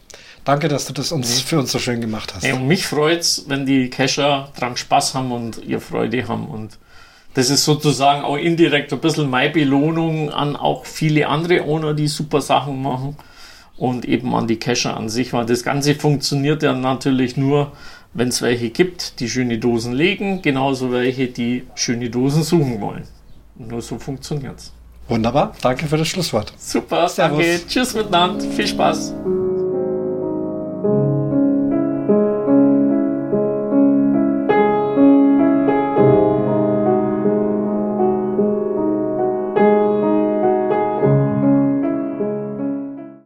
Danke, 0.45 0.69
dass 0.69 0.87
du 0.87 0.93
das 0.93 1.11
uns 1.11 1.41
für 1.41 1.59
uns 1.59 1.73
so 1.73 1.79
schön 1.79 2.01
gemacht 2.01 2.35
hast. 2.35 2.45
Und 2.45 2.69
mich 2.69 2.87
freut's, 2.87 3.45
wenn 3.49 3.65
die 3.65 3.89
Cacher 3.89 4.51
dran 4.59 4.77
Spaß 4.77 5.15
haben 5.15 5.33
und 5.33 5.65
ihr 5.65 5.81
Freude 5.81 6.29
haben. 6.29 6.47
Und 6.49 6.79
das 7.33 7.49
ist 7.51 7.65
sozusagen 7.65 8.23
auch 8.23 8.37
indirekt 8.37 8.93
ein 8.93 9.01
bisschen 9.01 9.31
meine 9.31 9.51
Belohnung 9.51 10.31
an 10.31 10.55
auch 10.55 10.85
viele 10.85 11.29
andere 11.29 11.63
Owner, 11.63 11.95
die 11.95 12.09
super 12.09 12.41
Sachen 12.41 12.83
machen. 12.83 13.17
Und 13.77 14.05
eben 14.05 14.35
an 14.35 14.47
die 14.47 14.57
Cacher 14.57 14.97
an 14.97 15.09
sich, 15.09 15.33
weil 15.33 15.47
das 15.47 15.65
Ganze 15.65 15.97
funktioniert 15.97 16.63
ja 16.63 16.75
natürlich 16.75 17.37
nur, 17.37 17.73
wenn 18.13 18.29
es 18.29 18.41
welche 18.41 18.71
gibt, 18.71 19.19
die 19.19 19.29
schöne 19.29 19.59
Dosen 19.59 19.93
legen, 19.93 20.43
genauso 20.43 20.93
welche, 20.93 21.27
die 21.27 21.65
schöne 21.75 22.09
Dosen 22.11 22.45
suchen 22.45 22.81
wollen. 22.81 23.03
nur 23.57 23.83
so 23.83 23.99
funktioniert's. 23.99 24.73
Wunderbar, 25.09 25.55
danke 25.61 25.87
für 25.87 25.97
das 25.97 26.07
Schlusswort. 26.09 26.53
Super, 26.57 27.09
Servus. 27.09 27.39
danke. 27.39 27.67
Tschüss 27.67 27.95
miteinander, 27.95 28.49
viel 28.51 28.67
Spaß. 28.67 29.13